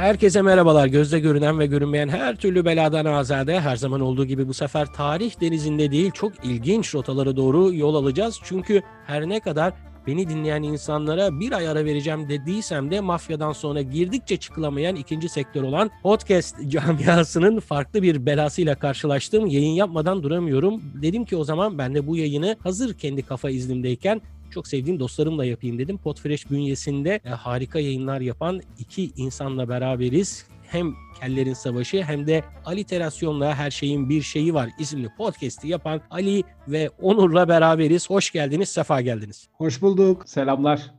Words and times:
Herkese 0.00 0.42
merhabalar. 0.42 0.86
Gözde 0.86 1.20
görünen 1.20 1.58
ve 1.58 1.66
görünmeyen 1.66 2.08
her 2.08 2.36
türlü 2.36 2.64
beladan 2.64 3.04
azade. 3.04 3.60
Her 3.60 3.76
zaman 3.76 4.00
olduğu 4.00 4.24
gibi 4.24 4.48
bu 4.48 4.54
sefer 4.54 4.86
tarih 4.86 5.40
denizinde 5.40 5.90
değil 5.90 6.10
çok 6.10 6.44
ilginç 6.44 6.94
rotalara 6.94 7.36
doğru 7.36 7.74
yol 7.74 7.94
alacağız. 7.94 8.40
Çünkü 8.44 8.82
her 9.06 9.28
ne 9.28 9.40
kadar 9.40 9.72
beni 10.06 10.28
dinleyen 10.28 10.62
insanlara 10.62 11.40
bir 11.40 11.52
ay 11.52 11.68
ara 11.68 11.84
vereceğim 11.84 12.28
dediysem 12.28 12.90
de 12.90 13.00
mafyadan 13.00 13.52
sonra 13.52 13.82
girdikçe 13.82 14.36
çıkılamayan 14.36 14.96
ikinci 14.96 15.28
sektör 15.28 15.62
olan 15.62 15.90
podcast 16.02 16.56
camiasının 16.68 17.60
farklı 17.60 18.02
bir 18.02 18.26
belasıyla 18.26 18.74
karşılaştım. 18.74 19.46
Yayın 19.46 19.74
yapmadan 19.74 20.22
duramıyorum. 20.22 20.82
Dedim 21.02 21.24
ki 21.24 21.36
o 21.36 21.44
zaman 21.44 21.78
ben 21.78 21.94
de 21.94 22.06
bu 22.06 22.16
yayını 22.16 22.56
hazır 22.62 22.94
kendi 22.94 23.22
kafa 23.22 23.50
iznimdeyken 23.50 24.20
çok 24.50 24.68
sevdiğim 24.68 25.00
dostlarımla 25.00 25.44
yapayım 25.44 25.78
dedim. 25.78 25.98
Podfresh 25.98 26.50
bünyesinde 26.50 27.20
e, 27.24 27.28
harika 27.28 27.78
yayınlar 27.78 28.20
yapan 28.20 28.60
iki 28.78 29.12
insanla 29.16 29.68
beraberiz. 29.68 30.46
Hem 30.62 30.94
Kellerin 31.20 31.54
Savaşı 31.54 32.02
hem 32.02 32.26
de 32.26 32.44
Aliterasyon 32.64 33.40
Her 33.40 33.70
Şeyin 33.70 34.08
Bir 34.08 34.22
Şeyi 34.22 34.54
Var 34.54 34.70
isimli 34.78 35.08
podcast'i 35.16 35.68
yapan 35.68 36.00
Ali 36.10 36.42
ve 36.68 36.90
Onur'la 37.02 37.48
beraberiz. 37.48 38.10
Hoş 38.10 38.30
geldiniz, 38.30 38.68
sefa 38.68 39.00
geldiniz. 39.00 39.48
Hoş 39.52 39.82
bulduk. 39.82 40.28
Selamlar. 40.28 40.90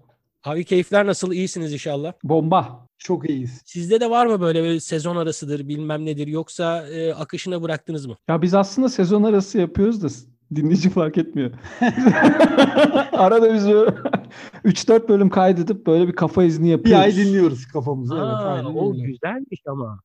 Abi 0.44 0.66
keyifler 0.66 1.06
nasıl? 1.06 1.32
İyisiniz 1.32 1.74
inşallah. 1.74 2.14
Bomba. 2.24 2.88
Çok 2.98 3.30
iyiyiz. 3.30 3.62
Sizde 3.66 4.00
de 4.00 4.10
var 4.10 4.26
mı 4.26 4.42
böyle 4.42 4.64
bir 4.64 4.80
sezon 4.80 5.16
arasıdır 5.16 5.68
bilmem 5.68 6.06
nedir 6.06 6.28
yoksa 6.28 6.88
e, 6.88 7.14
akışına 7.14 7.62
bıraktınız 7.62 8.06
mı? 8.06 8.18
Ya 8.28 8.42
biz 8.42 8.54
aslında 8.54 8.90
sezon 8.90 9.24
arası 9.24 9.60
yapıyoruz 9.60 10.04
da 10.04 10.10
dinleyici 10.56 10.90
fark 10.90 11.18
etmiyor. 11.18 11.52
Arada 13.12 13.54
biz 13.54 13.66
3-4 13.66 15.08
bölüm 15.10 15.30
kaydedip 15.30 15.88
böyle 15.88 16.08
bir 16.08 16.14
kafa 16.14 16.44
izni 16.44 16.70
yapıyoruz. 16.70 17.02
Bir 17.02 17.06
ay 17.06 17.26
dinliyoruz 17.26 17.66
kafamızı. 17.68 18.16
Aa, 18.16 18.18
evet, 18.18 18.48
aynen 18.48 18.78
o 18.78 18.94
öyle. 18.94 19.04
güzelmiş 19.04 19.62
ama. 19.68 20.00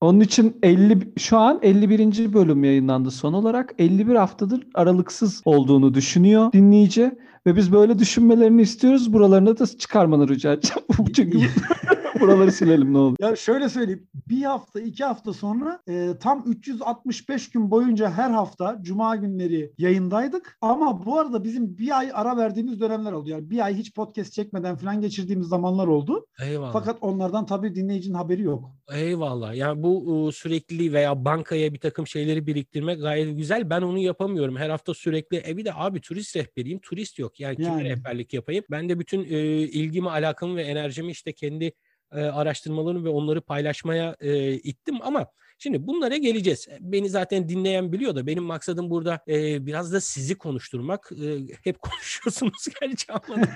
Onun 0.00 0.20
için 0.20 0.56
50 0.62 1.12
şu 1.18 1.38
an 1.38 1.58
51. 1.62 2.32
bölüm 2.32 2.64
yayınlandı 2.64 3.10
son 3.10 3.32
olarak. 3.32 3.74
51 3.78 4.14
haftadır 4.14 4.66
aralıksız 4.74 5.42
olduğunu 5.44 5.94
düşünüyor 5.94 6.52
dinleyici 6.52 7.18
ve 7.46 7.56
biz 7.56 7.72
böyle 7.72 7.98
düşünmelerini 7.98 8.62
istiyoruz. 8.62 9.12
Buralarına 9.12 9.58
da 9.58 9.66
çıkarmanı 9.66 10.28
rica 10.28 10.52
edeceğim. 10.52 10.82
Çünkü 11.16 11.38
buraları 12.20 12.52
silelim 12.52 12.92
ne 12.92 12.98
olur. 12.98 13.16
Ya 13.20 13.36
şöyle 13.36 13.68
söyleyeyim. 13.68 14.06
Bir 14.28 14.42
hafta, 14.42 14.80
iki 14.80 15.04
hafta 15.04 15.32
sonra 15.32 15.80
e, 15.88 16.12
tam 16.20 16.44
365 16.46 17.50
gün 17.50 17.70
boyunca 17.70 18.10
her 18.10 18.30
hafta 18.30 18.78
Cuma 18.82 19.16
günleri 19.16 19.72
yayındaydık. 19.78 20.58
Ama 20.60 21.06
bu 21.06 21.18
arada 21.18 21.44
bizim 21.44 21.78
bir 21.78 21.98
ay 21.98 22.10
ara 22.14 22.36
verdiğimiz 22.36 22.80
dönemler 22.80 23.12
oldu. 23.12 23.30
Yani 23.30 23.50
bir 23.50 23.64
ay 23.64 23.74
hiç 23.74 23.94
podcast 23.94 24.32
çekmeden 24.32 24.76
falan 24.76 25.00
geçirdiğimiz 25.00 25.48
zamanlar 25.48 25.86
oldu. 25.86 26.26
Eyvallah. 26.42 26.72
Fakat 26.72 26.98
onlardan 27.00 27.46
tabii 27.46 27.74
dinleyicinin 27.74 28.14
haberi 28.14 28.42
yok. 28.42 28.70
Eyvallah. 28.92 29.54
Yani 29.54 29.82
bu 29.82 30.28
e, 30.28 30.32
sürekli 30.32 30.92
veya 30.92 31.24
bankaya 31.24 31.74
bir 31.74 31.80
takım 31.80 32.06
şeyleri 32.06 32.46
biriktirmek 32.46 33.00
gayet 33.00 33.36
güzel. 33.36 33.70
Ben 33.70 33.82
onu 33.82 33.98
yapamıyorum. 33.98 34.56
Her 34.56 34.70
hafta 34.70 34.94
sürekli 34.94 35.42
e 35.48 35.56
bir 35.56 35.64
de 35.64 35.74
abi 35.74 36.00
turist 36.00 36.36
rehberiyim. 36.36 36.78
Turist 36.78 37.18
yok. 37.18 37.33
Yani 37.40 37.56
kime 37.56 37.68
Yani. 37.68 37.84
rehberlik 37.84 38.34
yapayım? 38.34 38.64
Ben 38.70 38.88
de 38.88 38.98
bütün 38.98 39.24
e, 39.24 39.26
ilgimi, 39.58 40.10
alakamı 40.10 40.56
ve 40.56 40.62
enerjimi 40.62 41.10
işte 41.10 41.32
kendi 41.32 41.72
e, 42.12 42.20
araştırmalarımı 42.20 43.04
ve 43.04 43.08
onları 43.08 43.40
paylaşmaya 43.40 44.16
e, 44.20 44.52
ittim 44.52 45.02
ama 45.02 45.26
Şimdi 45.64 45.86
bunlara 45.86 46.16
geleceğiz. 46.16 46.68
Beni 46.80 47.08
zaten 47.08 47.48
dinleyen 47.48 47.92
biliyor 47.92 48.14
da 48.14 48.26
benim 48.26 48.44
maksadım 48.44 48.90
burada 48.90 49.20
e, 49.28 49.66
biraz 49.66 49.92
da 49.92 50.00
sizi 50.00 50.34
konuşturmak. 50.34 51.10
E, 51.12 51.38
hep 51.64 51.78
konuşuyorsunuz 51.82 52.66
gerçi 52.80 53.12
ama 53.12 53.42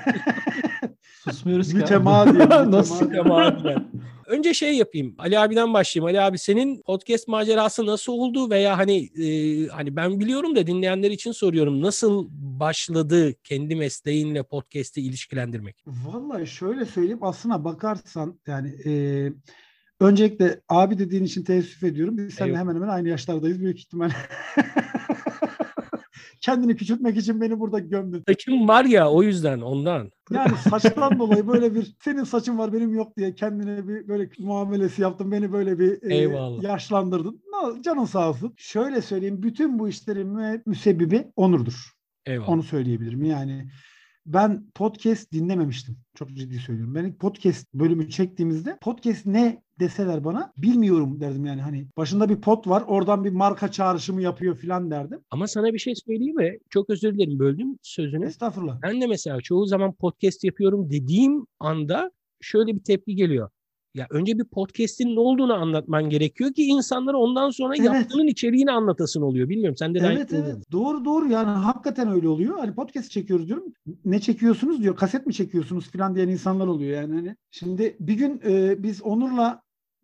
Susmuyoruz 1.25 1.71
ki. 1.71 1.77
Mütemadi. 1.77 2.39
Nasıl? 2.71 3.07
mütemadi. 3.07 3.77
Önce 4.27 4.55
şey 4.55 4.75
yapayım. 4.75 5.15
Ali 5.19 5.39
abiden 5.39 5.75
başlayayım. 5.75 6.07
Ali 6.07 6.21
abi 6.21 6.39
senin 6.39 6.83
podcast 6.83 7.29
macerası 7.29 7.87
nasıl 7.87 8.13
oldu 8.13 8.51
veya 8.51 8.79
hani 8.79 8.99
e, 8.99 9.67
hani 9.67 9.97
ben 9.97 10.21
biliyorum 10.21 10.57
da 10.57 10.67
dinleyenler 10.67 11.11
için 11.11 11.33
soruyorum. 11.33 11.83
Nasıl 11.83 12.29
başladı 12.31 13.35
kendi 13.45 13.77
mesleğinle 13.77 14.43
podcast'i 14.43 15.01
ilişkilendirmek? 15.01 15.77
Vallahi 15.87 16.47
şöyle 16.47 16.85
söyleyeyim 16.87 17.23
aslına 17.23 17.65
bakarsan 17.65 18.41
yani 18.47 18.75
e, 18.87 18.93
öncelikle 20.01 20.61
abi 20.69 20.99
dediğin 20.99 21.25
için 21.25 21.45
teessüf 21.45 21.85
ediyorum. 21.85 22.19
Biz 22.19 22.35
seninle 22.35 22.59
hemen 22.59 22.75
hemen 22.75 22.89
aynı 22.89 23.09
yaşlardayız 23.09 23.61
büyük 23.61 23.79
ihtimal. 23.79 24.11
Kendini 26.41 26.77
küçültmek 26.77 27.17
için 27.17 27.41
beni 27.41 27.61
burada 27.61 27.79
gömdün. 27.79 28.23
Saçım 28.29 28.69
var 28.69 28.85
ya 28.85 29.11
o 29.11 29.23
yüzden 29.23 29.61
ondan. 29.61 30.11
Yani 30.31 30.57
saçtan 30.71 31.19
dolayı 31.19 31.47
böyle 31.49 31.75
bir 31.75 31.97
senin 32.05 32.25
saçın 32.25 32.59
var 32.59 32.73
benim 32.73 32.95
yok 32.95 33.17
diye 33.17 33.35
kendine 33.35 33.89
bir 33.89 34.09
böyle 34.09 34.31
muamelesi 34.39 35.03
yaptın. 35.03 35.33
Beni 35.33 35.53
böyle 35.53 35.79
bir 35.79 36.11
e, 36.11 36.17
yaşlandırdın. 36.63 37.43
No, 37.53 37.83
canın 37.83 38.05
sağ 38.05 38.31
olsun. 38.31 38.55
Şöyle 38.57 39.03
söyleyeyim 39.03 39.43
bütün 39.43 39.79
bu 39.79 39.89
işlerin 39.89 40.29
mü- 40.29 40.63
müsebbibi 40.67 41.33
Onur'dur. 41.37 41.93
Eyvallah. 42.27 42.49
Onu 42.49 42.63
söyleyebilirim. 42.63 43.25
Yani 43.25 43.69
ben 44.33 44.67
podcast 44.75 45.33
dinlememiştim. 45.33 45.97
Çok 46.15 46.29
ciddi 46.35 46.59
söylüyorum. 46.59 46.95
Ben 46.95 47.05
ilk 47.05 47.21
podcast 47.21 47.75
bölümü 47.75 48.11
çektiğimizde 48.11 48.79
podcast 48.81 49.27
ne 49.27 49.63
deseler 49.81 50.25
bana 50.25 50.53
bilmiyorum 50.57 51.21
derdim 51.21 51.45
yani 51.45 51.63
hani 51.63 51.89
başında 51.97 52.29
bir 52.29 52.41
pot 52.41 52.67
var 52.67 52.85
oradan 52.87 53.25
bir 53.25 53.31
marka 53.31 53.71
çağrışımı 53.71 54.23
yapıyor 54.23 54.57
filan 54.57 54.91
derdim. 54.91 55.21
Ama 55.31 55.47
sana 55.47 55.73
bir 55.73 55.79
şey 55.79 55.95
söyleyeyim 55.95 56.37
mi? 56.37 56.59
Çok 56.71 56.91
özür 56.91 57.15
dilerim 57.15 57.39
böldüm 57.39 57.79
sözünü. 57.83 58.27
Estağfurullah. 58.27 58.83
Ben 58.83 59.01
de 59.01 59.07
mesela 59.07 59.41
çoğu 59.41 59.67
zaman 59.67 59.93
podcast 59.93 60.45
yapıyorum 60.45 60.91
dediğim 60.91 61.47
anda 61.61 62.11
şöyle 62.41 62.75
bir 62.75 62.85
tepki 62.85 63.17
geliyor. 63.17 63.51
Ya 63.99 64.07
önce 64.11 64.39
bir 64.39 64.45
podcast'in 64.45 65.17
ne 65.17 65.21
olduğunu 65.21 65.55
anlatman 65.55 66.11
gerekiyor 66.11 66.53
ki 66.53 66.63
insanlara 66.63 67.17
ondan 67.17 67.51
sonra 67.51 67.75
Evet. 67.77 67.87
yaptığının 67.87 68.27
içeriğini 68.27 68.71
anlatasın 68.71 69.23
oluyor. 69.23 69.49
Bilmiyorum 69.49 69.77
sende 69.77 70.01
de 70.01 70.07
Evet 70.07 70.31
şey 70.31 70.39
oluyor 70.39 70.55
evet 70.55 70.73
doğru 70.73 71.05
doğru 71.05 71.29
yani 71.29 71.49
hakikaten 71.49 72.09
öyle 72.09 72.29
oluyor. 72.29 72.59
Hani 72.59 72.75
podcast 72.75 73.11
çekiyoruz 73.11 73.49
diyorum. 73.49 73.65
Ne 74.05 74.21
çekiyorsunuz 74.21 74.83
diyor. 74.83 74.97
Kaset 74.97 75.27
mi 75.27 75.35
çekiyorsunuz 75.35 75.91
filan 75.91 76.15
diyen 76.15 76.29
insanlar 76.29 76.67
oluyor 76.67 77.03
yani. 77.03 77.15
Hani 77.15 77.37
şimdi 77.51 77.97
bir 78.01 78.15
gün 78.15 78.41
e, 78.47 78.83
biz 78.83 79.03
Onur'la 79.03 79.63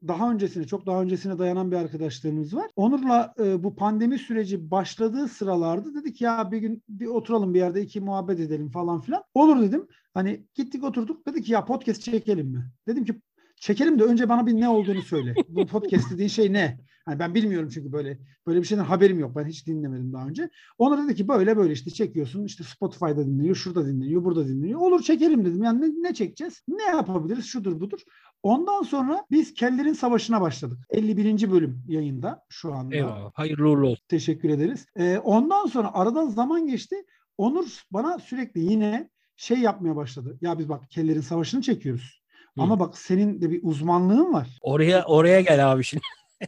daha 0.09 0.33
öncesine 0.33 0.67
çok 0.67 0.87
daha 0.87 1.03
öncesine 1.03 1.39
dayanan 1.39 1.71
bir 1.71 1.77
arkadaşlığımız 1.77 2.55
var. 2.57 2.71
Onur'la 2.77 3.35
e, 3.39 3.65
bu 3.65 3.77
pandemi 3.77 4.19
süreci 4.19 4.71
başladığı 4.71 5.29
sıralarda 5.29 5.95
dedik 5.95 6.21
ya 6.21 6.51
bir 6.53 6.59
gün 6.59 6.83
bir 6.89 7.07
oturalım 7.07 7.55
bir 7.55 7.59
yerde 7.59 7.83
iki 7.83 8.01
muhabbet 8.01 8.41
edelim 8.41 8.71
falan 8.71 9.01
filan. 9.01 9.23
Olur 9.35 9.63
dedim. 9.63 9.87
Hani 10.15 10.47
gittik 10.55 10.85
oturduk 10.85 11.27
dedik 11.27 11.49
ya 11.49 11.65
podcast 11.65 12.03
çekelim 12.03 12.47
mi? 12.47 12.71
Dedim 12.87 13.05
ki 13.05 13.21
çekelim 13.65 13.99
de 13.99 14.03
önce 14.03 14.29
bana 14.29 14.47
bir 14.47 14.53
ne 14.53 14.69
olduğunu 14.69 15.03
söyle. 15.03 15.35
Bu 15.49 15.67
podcast 15.67 16.11
dediğin 16.11 16.29
şey 16.29 16.53
ne? 16.53 16.79
Hani 17.05 17.19
ben 17.19 17.35
bilmiyorum 17.35 17.69
çünkü 17.75 17.93
böyle 17.93 18.19
böyle 18.47 18.63
bir 18.63 18.67
şeyden 18.67 18.85
haberim 18.85 19.19
yok. 19.19 19.37
Ben 19.37 19.45
hiç 19.45 19.67
dinlemedim 19.67 20.13
daha 20.13 20.27
önce. 20.27 20.51
Ona 20.79 21.05
dedi 21.05 21.15
ki 21.15 21.29
böyle 21.29 21.57
böyle 21.57 21.73
işte 21.73 21.91
çekiyorsun. 21.91 22.45
işte 22.45 22.65
Spotify'da 22.65 23.27
dinleniyor, 23.27 23.57
şurada 23.57 23.87
dinleniyor, 23.87 24.25
burada 24.25 24.49
dinleniyor. 24.49 24.81
Olur 24.81 25.03
çekelim 25.03 25.45
dedim. 25.45 25.63
Yani 25.63 25.81
ne, 25.81 26.09
ne 26.09 26.15
çekeceğiz? 26.15 26.63
Ne 26.69 26.83
yapabiliriz? 26.83 27.45
Şudur 27.45 27.81
budur. 27.81 27.99
Ondan 28.43 28.83
sonra 28.83 29.25
biz 29.31 29.55
Kellerin 29.55 29.93
Savaşı'na 29.93 30.41
başladık. 30.41 30.79
51. 30.91 31.51
bölüm 31.51 31.83
yayında 31.89 32.45
şu 32.49 32.75
anda. 32.75 32.97
Eyvallah. 32.97 33.31
Hayırlı 33.35 33.71
uğurlu 33.71 33.87
olsun. 33.89 34.05
Teşekkür 34.09 34.49
ederiz. 34.49 34.87
Ee, 34.97 35.19
ondan 35.19 35.67
sonra 35.67 35.91
aradan 35.95 36.29
zaman 36.29 36.67
geçti. 36.67 36.97
Onur 37.39 37.83
bana 37.91 38.19
sürekli 38.19 38.61
yine 38.61 39.11
şey 39.37 39.59
yapmaya 39.59 39.97
başladı. 39.97 40.39
Ya 40.41 40.59
biz 40.59 40.69
bak 40.69 40.91
Kellerin 40.91 41.21
Savaşı'nı 41.21 41.63
çekiyoruz. 41.63 42.24
Hı. 42.57 42.63
Ama 42.63 42.81
bak 42.81 42.99
senin 42.99 43.41
de 43.41 43.51
bir 43.51 43.61
uzmanlığın 43.63 44.33
var. 44.33 44.59
Oraya 44.61 45.05
oraya 45.05 45.41
gel 45.41 45.73
abi 45.73 45.85
şimdi. 45.85 46.03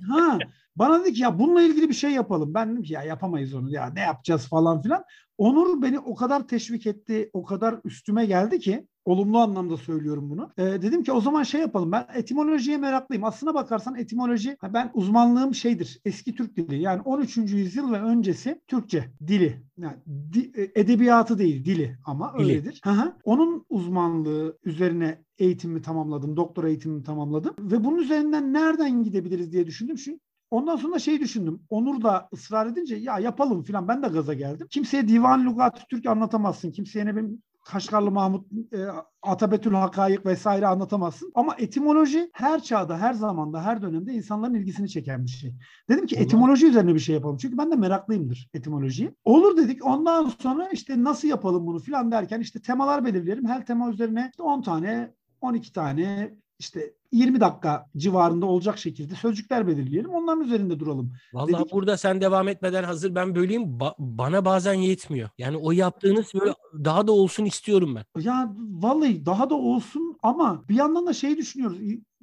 Ha, 0.09 0.39
bana 0.77 1.01
dedi 1.01 1.13
ki 1.13 1.23
ya 1.23 1.39
bununla 1.39 1.63
ilgili 1.63 1.89
bir 1.89 1.95
şey 1.95 2.11
yapalım. 2.11 2.55
Ben 2.55 2.71
dedim 2.73 2.83
ki 2.83 2.93
ya 2.93 3.03
yapamayız 3.03 3.55
onu. 3.55 3.71
Ya 3.71 3.91
ne 3.95 4.01
yapacağız 4.01 4.49
falan 4.49 4.83
filan. 4.83 5.05
Onur 5.39 5.83
beni 5.83 5.99
o 5.99 6.15
kadar 6.15 6.49
teşvik 6.49 6.87
etti, 6.87 7.31
o 7.33 7.45
kadar 7.45 7.81
üstüme 7.85 8.27
geldi 8.27 8.59
ki 8.61 8.87
olumlu 9.05 9.39
anlamda 9.39 9.77
söylüyorum 9.77 10.31
bunu. 10.31 10.51
Ee, 10.59 10.63
dedim 10.63 11.03
ki 11.03 11.13
o 11.13 11.21
zaman 11.21 11.43
şey 11.43 11.61
yapalım. 11.61 11.93
Ben 11.93 12.07
etimolojiye 12.15 12.77
meraklıyım. 12.77 13.25
Aslına 13.25 13.55
bakarsan 13.55 13.95
etimoloji 13.95 14.57
ben 14.73 14.91
uzmanlığım 14.95 15.55
şeydir. 15.55 16.01
Eski 16.05 16.35
Türk 16.35 16.57
dili. 16.57 16.83
Yani 16.83 17.03
13. 17.03 17.37
yüzyıl 17.37 17.93
ve 17.93 18.01
öncesi 18.01 18.61
Türkçe 18.69 19.11
dili. 19.27 19.63
Yani 19.79 19.97
di- 20.33 20.53
e, 20.55 20.81
edebiyatı 20.81 21.39
değil, 21.39 21.65
dili 21.65 21.99
ama 22.05 22.35
Dili. 22.39 22.43
öyledir. 22.43 22.81
Hı 22.85 22.91
hı. 22.91 23.13
Onun 23.25 23.67
uzmanlığı 23.71 24.59
üzerine 24.65 25.23
eğitimimi 25.39 25.83
tamamladım. 25.83 26.37
Doktora 26.37 26.69
eğitimimi 26.69 27.03
tamamladım. 27.03 27.55
Ve 27.59 27.85
bunun 27.85 27.99
üzerinden 27.99 28.53
nereden 28.53 29.03
gidebiliriz 29.03 29.53
diye 29.53 29.67
düşündüm. 29.67 29.97
Çünkü 29.97 30.21
Ondan 30.51 30.77
sonra 30.77 30.99
şey 30.99 31.21
düşündüm. 31.21 31.61
Onur 31.71 32.03
da 32.03 32.29
ısrar 32.33 32.67
edince 32.67 32.97
ya 32.97 33.19
yapalım 33.19 33.63
filan 33.63 33.89
ben 33.89 34.03
de 34.03 34.09
gaza 34.09 34.35
geldim. 34.35 34.67
Kimseye 34.71 35.09
divan 35.09 35.47
lugatı 35.47 35.83
Türk 35.91 36.07
anlatamazsın. 36.07 36.73
Kimseye 36.73 37.07
ne 37.07 37.17
bileyim 37.17 37.43
Kaşgarlı 37.67 38.11
Mahmut, 38.11 38.47
e, 38.73 38.79
Atabetül 39.23 39.73
Hakayık 39.73 40.27
vesaire 40.27 40.67
anlatamazsın. 40.67 41.33
Ama 41.35 41.55
etimoloji 41.59 42.31
her 42.33 42.63
çağda, 42.63 42.99
her 42.99 43.13
zamanda, 43.13 43.65
her 43.65 43.83
dönemde 43.83 44.13
insanların 44.13 44.55
ilgisini 44.55 44.89
çeken 44.89 45.25
bir 45.25 45.31
şey. 45.31 45.55
Dedim 45.89 46.07
ki 46.07 46.17
Olur. 46.17 46.25
etimoloji 46.25 46.67
üzerine 46.67 46.95
bir 46.95 47.01
şey 47.01 47.15
yapalım. 47.15 47.37
Çünkü 47.37 47.59
ben 47.59 47.71
de 47.71 47.77
meraklıyımdır 47.77 48.51
etimolojiye. 48.55 49.15
Olur 49.25 49.57
dedik. 49.57 49.87
Ondan 49.87 50.33
sonra 50.41 50.69
işte 50.69 51.05
nasıl 51.05 51.29
yapalım 51.29 51.67
bunu 51.67 51.79
filan 51.79 52.13
derken 52.13 52.41
işte 52.41 52.61
temalar 52.61 53.05
belirleyelim. 53.05 53.47
Her 53.47 53.67
tema 53.67 53.91
üzerine 53.91 54.29
işte 54.31 54.43
10 54.43 54.63
tane, 54.63 55.15
12 55.41 55.73
tane 55.73 56.35
işte 56.59 56.93
20 57.13 57.41
dakika 57.41 57.87
civarında 57.97 58.47
olacak 58.47 58.79
şekilde 58.79 59.15
sözcükler 59.15 59.67
belirleyelim. 59.67 60.11
Onların 60.11 60.45
üzerinde 60.45 60.81
duralım. 60.81 61.13
Vallahi 61.33 61.53
Dedik- 61.53 61.73
burada 61.73 61.97
sen 61.97 62.21
devam 62.21 62.49
etmeden 62.49 62.85
hazır 62.85 63.15
ben 63.15 63.35
böleyim. 63.35 63.63
Ba- 63.63 63.95
bana 63.99 64.45
bazen 64.45 64.75
yetmiyor. 64.75 65.29
Yani 65.39 65.57
o 65.57 65.73
yaptığınız 65.73 66.27
böyle 66.35 66.55
daha 66.85 67.07
da 67.07 67.13
olsun 67.13 67.45
istiyorum 67.45 67.95
ben. 67.95 68.23
Ya 68.23 68.55
vallahi 68.71 69.27
daha 69.27 69.51
da 69.51 69.55
olsun 69.55 70.19
ama 70.23 70.65
bir 70.69 70.75
yandan 70.75 71.07
da 71.07 71.13
şey 71.13 71.37
düşünüyoruz. 71.37 71.79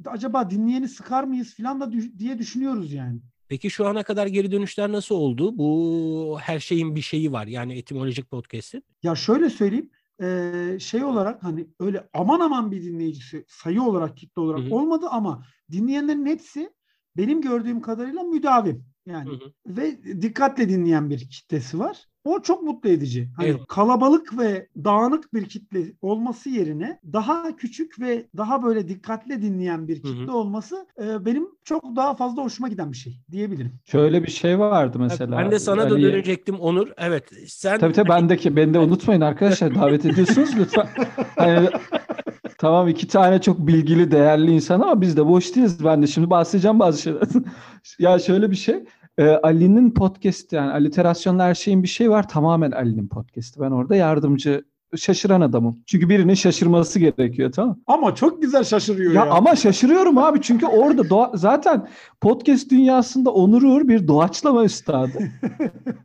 Acaba 0.06 0.50
dinleyeni 0.50 0.88
sıkar 0.88 1.24
mıyız 1.24 1.56
falan 1.58 1.82
da 1.82 1.92
diye 2.20 2.38
düşünüyoruz 2.38 2.94
yani. 2.94 3.20
Peki 3.48 3.70
şu 3.70 3.88
ana 3.88 4.04
kadar 4.04 4.28
geri 4.28 4.52
dönüşler 4.52 4.92
nasıl 4.92 5.16
oldu? 5.16 5.58
Bu 5.58 6.38
her 6.42 6.60
şeyin 6.60 6.96
bir 6.96 7.02
şeyi 7.02 7.32
var. 7.32 7.48
Yani 7.48 7.78
etimolojik 7.78 8.32
podcast'in. 8.32 8.84
Ya 9.04 9.16
şöyle 9.16 9.50
söyleyeyim. 9.50 9.90
Eee, 10.22 10.78
şey 10.80 11.04
olarak 11.04 11.44
hani 11.44 11.68
öyle 11.80 12.10
aman 12.14 12.40
aman 12.40 12.72
bir 12.72 12.84
dinleyicisi 12.84 13.46
sayı 13.48 13.82
olarak 13.84 14.18
kitle 14.18 14.42
olarak 14.42 14.62
Hı 14.62 14.70
hı. 14.70 14.72
olmadı 14.72 15.06
ama 15.12 15.46
dinleyenlerin 15.72 16.26
hepsi 16.26 16.74
benim 17.18 17.42
gördüğüm 17.42 17.82
kadarıyla 17.82 18.24
müdavim. 18.24 18.86
Yani 19.06 19.30
Hı 19.30 19.36
hı. 19.36 19.54
ve 19.68 20.04
dikkatle 20.22 20.70
dinleyen 20.70 21.10
bir 21.10 21.30
kitlesi 21.30 21.80
var. 21.80 22.08
O 22.24 22.42
çok 22.42 22.64
mutlu 22.64 22.90
edici. 22.90 23.30
Hani 23.38 23.48
Eyvallah. 23.48 23.66
kalabalık 23.68 24.38
ve 24.40 24.68
dağınık 24.84 25.34
bir 25.34 25.46
kitle 25.46 25.80
olması 26.02 26.50
yerine 26.50 27.00
daha 27.14 27.56
küçük 27.56 28.00
ve 28.00 28.26
daha 28.38 28.64
böyle 28.64 28.88
dikkatle 28.88 29.42
dinleyen 29.42 29.88
bir 29.88 30.04
Hı 30.04 30.08
hı. 30.08 30.12
kitle 30.14 30.32
olması 30.32 30.88
e, 31.04 31.26
benim 31.26 31.48
çok 31.64 31.84
daha 31.96 32.16
fazla 32.16 32.44
hoşuma 32.44 32.68
giden 32.70 32.92
bir 32.92 32.98
şey 32.98 33.20
diyebilirim. 33.32 33.72
Şöyle 33.86 34.24
bir 34.24 34.32
şey 34.32 34.60
vardı 34.60 35.00
mesela. 35.00 35.38
Ben 35.38 35.52
de 35.52 35.60
sana 35.60 35.90
da 35.90 35.94
Ali- 35.96 36.04
dönecektim 36.04 36.56
Onur. 36.60 36.88
Evet. 36.98 37.24
Sen 37.48 37.80
Tabii 37.80 37.94
tabii 37.94 38.10
bendeki 38.10 38.56
beni 38.56 38.74
de 38.74 38.80
unutmayın 38.80 39.22
arkadaşlar 39.22 39.76
davet 39.76 40.06
ediyorsunuz 40.06 40.50
lütfen. 40.60 40.88
Hani, 41.36 41.70
tamam 42.58 42.88
iki 42.88 43.08
tane 43.08 43.42
çok 43.42 43.68
bilgili 43.68 44.12
değerli 44.12 44.52
insan 44.52 44.82
ama 44.82 45.02
biz 45.02 45.18
de 45.18 45.26
boş 45.26 45.56
değiliz. 45.56 45.86
Ben 45.86 46.02
de 46.02 46.08
şimdi 46.08 46.30
bahsedeceğim 46.30 46.80
bazı 46.80 47.02
şeyler. 47.02 47.22
ya 48.00 48.20
şöyle 48.20 48.52
bir 48.52 48.56
şey. 48.56 48.84
E, 49.18 49.28
Ali'nin 49.28 49.94
podcast'i 49.94 50.56
yani 50.56 50.72
aliterasyon 50.72 51.40
her 51.40 51.56
şeyin 51.56 51.84
bir 51.84 51.88
şey 51.88 52.10
var. 52.10 52.28
Tamamen 52.28 52.72
Ali'nin 52.72 53.08
podcast'i. 53.08 53.60
Ben 53.62 53.72
orada 53.72 53.96
yardımcı 53.96 54.66
şaşıran 54.98 55.42
adamım. 55.42 55.80
Çünkü 55.88 56.10
birinin 56.10 56.34
şaşırması 56.34 57.00
gerekiyor 57.00 57.52
tamam? 57.52 57.80
Ama 57.88 58.16
çok 58.16 58.42
güzel 58.42 58.64
şaşırıyor 58.64 59.14
Ya 59.14 59.26
ya. 59.26 59.32
ama 59.32 59.56
şaşırıyorum 59.56 60.18
abi 60.18 60.42
çünkü 60.42 60.66
orada 60.66 61.10
doğa, 61.10 61.32
zaten 61.36 61.88
podcast 62.22 62.72
dünyasında 62.72 63.30
Onur 63.32 63.64
Uğur 63.64 63.88
bir 63.88 64.08
doğaçlama 64.08 64.64
üstadı. 64.64 65.10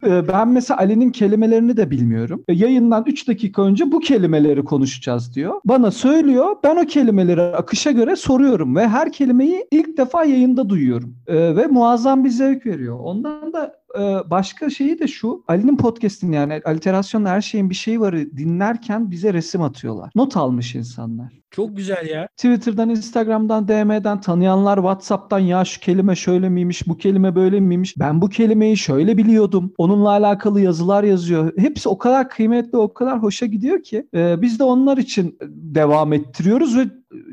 Ee, 0.06 0.28
ben 0.28 0.48
mesela 0.48 0.78
Ali'nin 0.80 1.10
kelimelerini 1.10 1.76
de 1.76 1.90
bilmiyorum. 1.90 2.44
Ee, 2.48 2.52
Yayından 2.52 3.04
3 3.06 3.28
dakika 3.28 3.62
önce 3.62 3.92
bu 3.92 4.00
kelimeleri 4.00 4.64
konuşacağız 4.64 5.34
diyor. 5.34 5.54
Bana 5.64 5.90
söylüyor. 5.90 6.56
Ben 6.64 6.76
o 6.76 6.86
kelimeleri 6.86 7.42
akışa 7.42 7.90
göre 7.90 8.16
soruyorum 8.16 8.76
ve 8.76 8.88
her 8.88 9.12
kelimeyi 9.12 9.66
ilk 9.70 9.98
defa 9.98 10.24
yayında 10.24 10.68
duyuyorum. 10.68 11.14
Ee, 11.26 11.56
ve 11.56 11.66
muazzam 11.66 12.24
bir 12.24 12.30
zevk 12.30 12.66
veriyor. 12.66 12.98
Ondan 13.00 13.52
da 13.52 13.64
e, 13.64 13.72
başka 14.26 14.70
şeyi 14.70 14.98
de 14.98 15.08
şu. 15.08 15.44
Ali'nin 15.48 15.76
podcast'ini 15.76 16.34
yani 16.34 16.60
aliterasyon 16.64 17.24
her 17.24 17.40
şeyin 17.40 17.70
bir 17.70 17.74
şeyi 17.74 18.00
varı 18.00 18.36
dinlerken 18.36 19.10
bize 19.10 19.34
resim 19.34 19.62
atıyorlar. 19.62 20.10
Not 20.14 20.36
almış 20.36 20.74
insanlar. 20.74 21.32
çok 21.50 21.76
güzel 21.76 22.08
ya. 22.08 22.28
Twitter'dan, 22.36 22.90
Instagram'dan, 22.90 23.68
DM'den 23.68 24.20
tanıyanlar 24.20 24.76
WhatsApp'tan 24.76 25.38
ya 25.38 25.64
şu 25.64 25.80
kelime 25.80 26.16
şöyle 26.16 26.48
miymiş, 26.48 26.88
bu 26.88 26.96
kelime 26.96 27.34
böyle 27.34 27.60
miymiş, 27.60 27.98
ben 27.98 28.22
bu 28.22 28.28
kelimeyi 28.28 28.76
şöyle 28.76 29.16
biliyordum. 29.16 29.72
Onunla 29.78 30.08
alakalı 30.10 30.60
yazılar 30.60 31.04
yazıyor. 31.04 31.52
Hepsi 31.58 31.88
o 31.88 31.98
kadar 31.98 32.28
kıymetli, 32.28 32.78
o 32.78 32.94
kadar 32.94 33.22
hoşa 33.22 33.46
gidiyor 33.46 33.82
ki 33.82 34.08
e, 34.14 34.42
biz 34.42 34.58
de 34.58 34.64
onlar 34.64 34.96
için 34.96 35.38
devam 35.50 36.12
ettiriyoruz 36.12 36.78
ve 36.78 36.82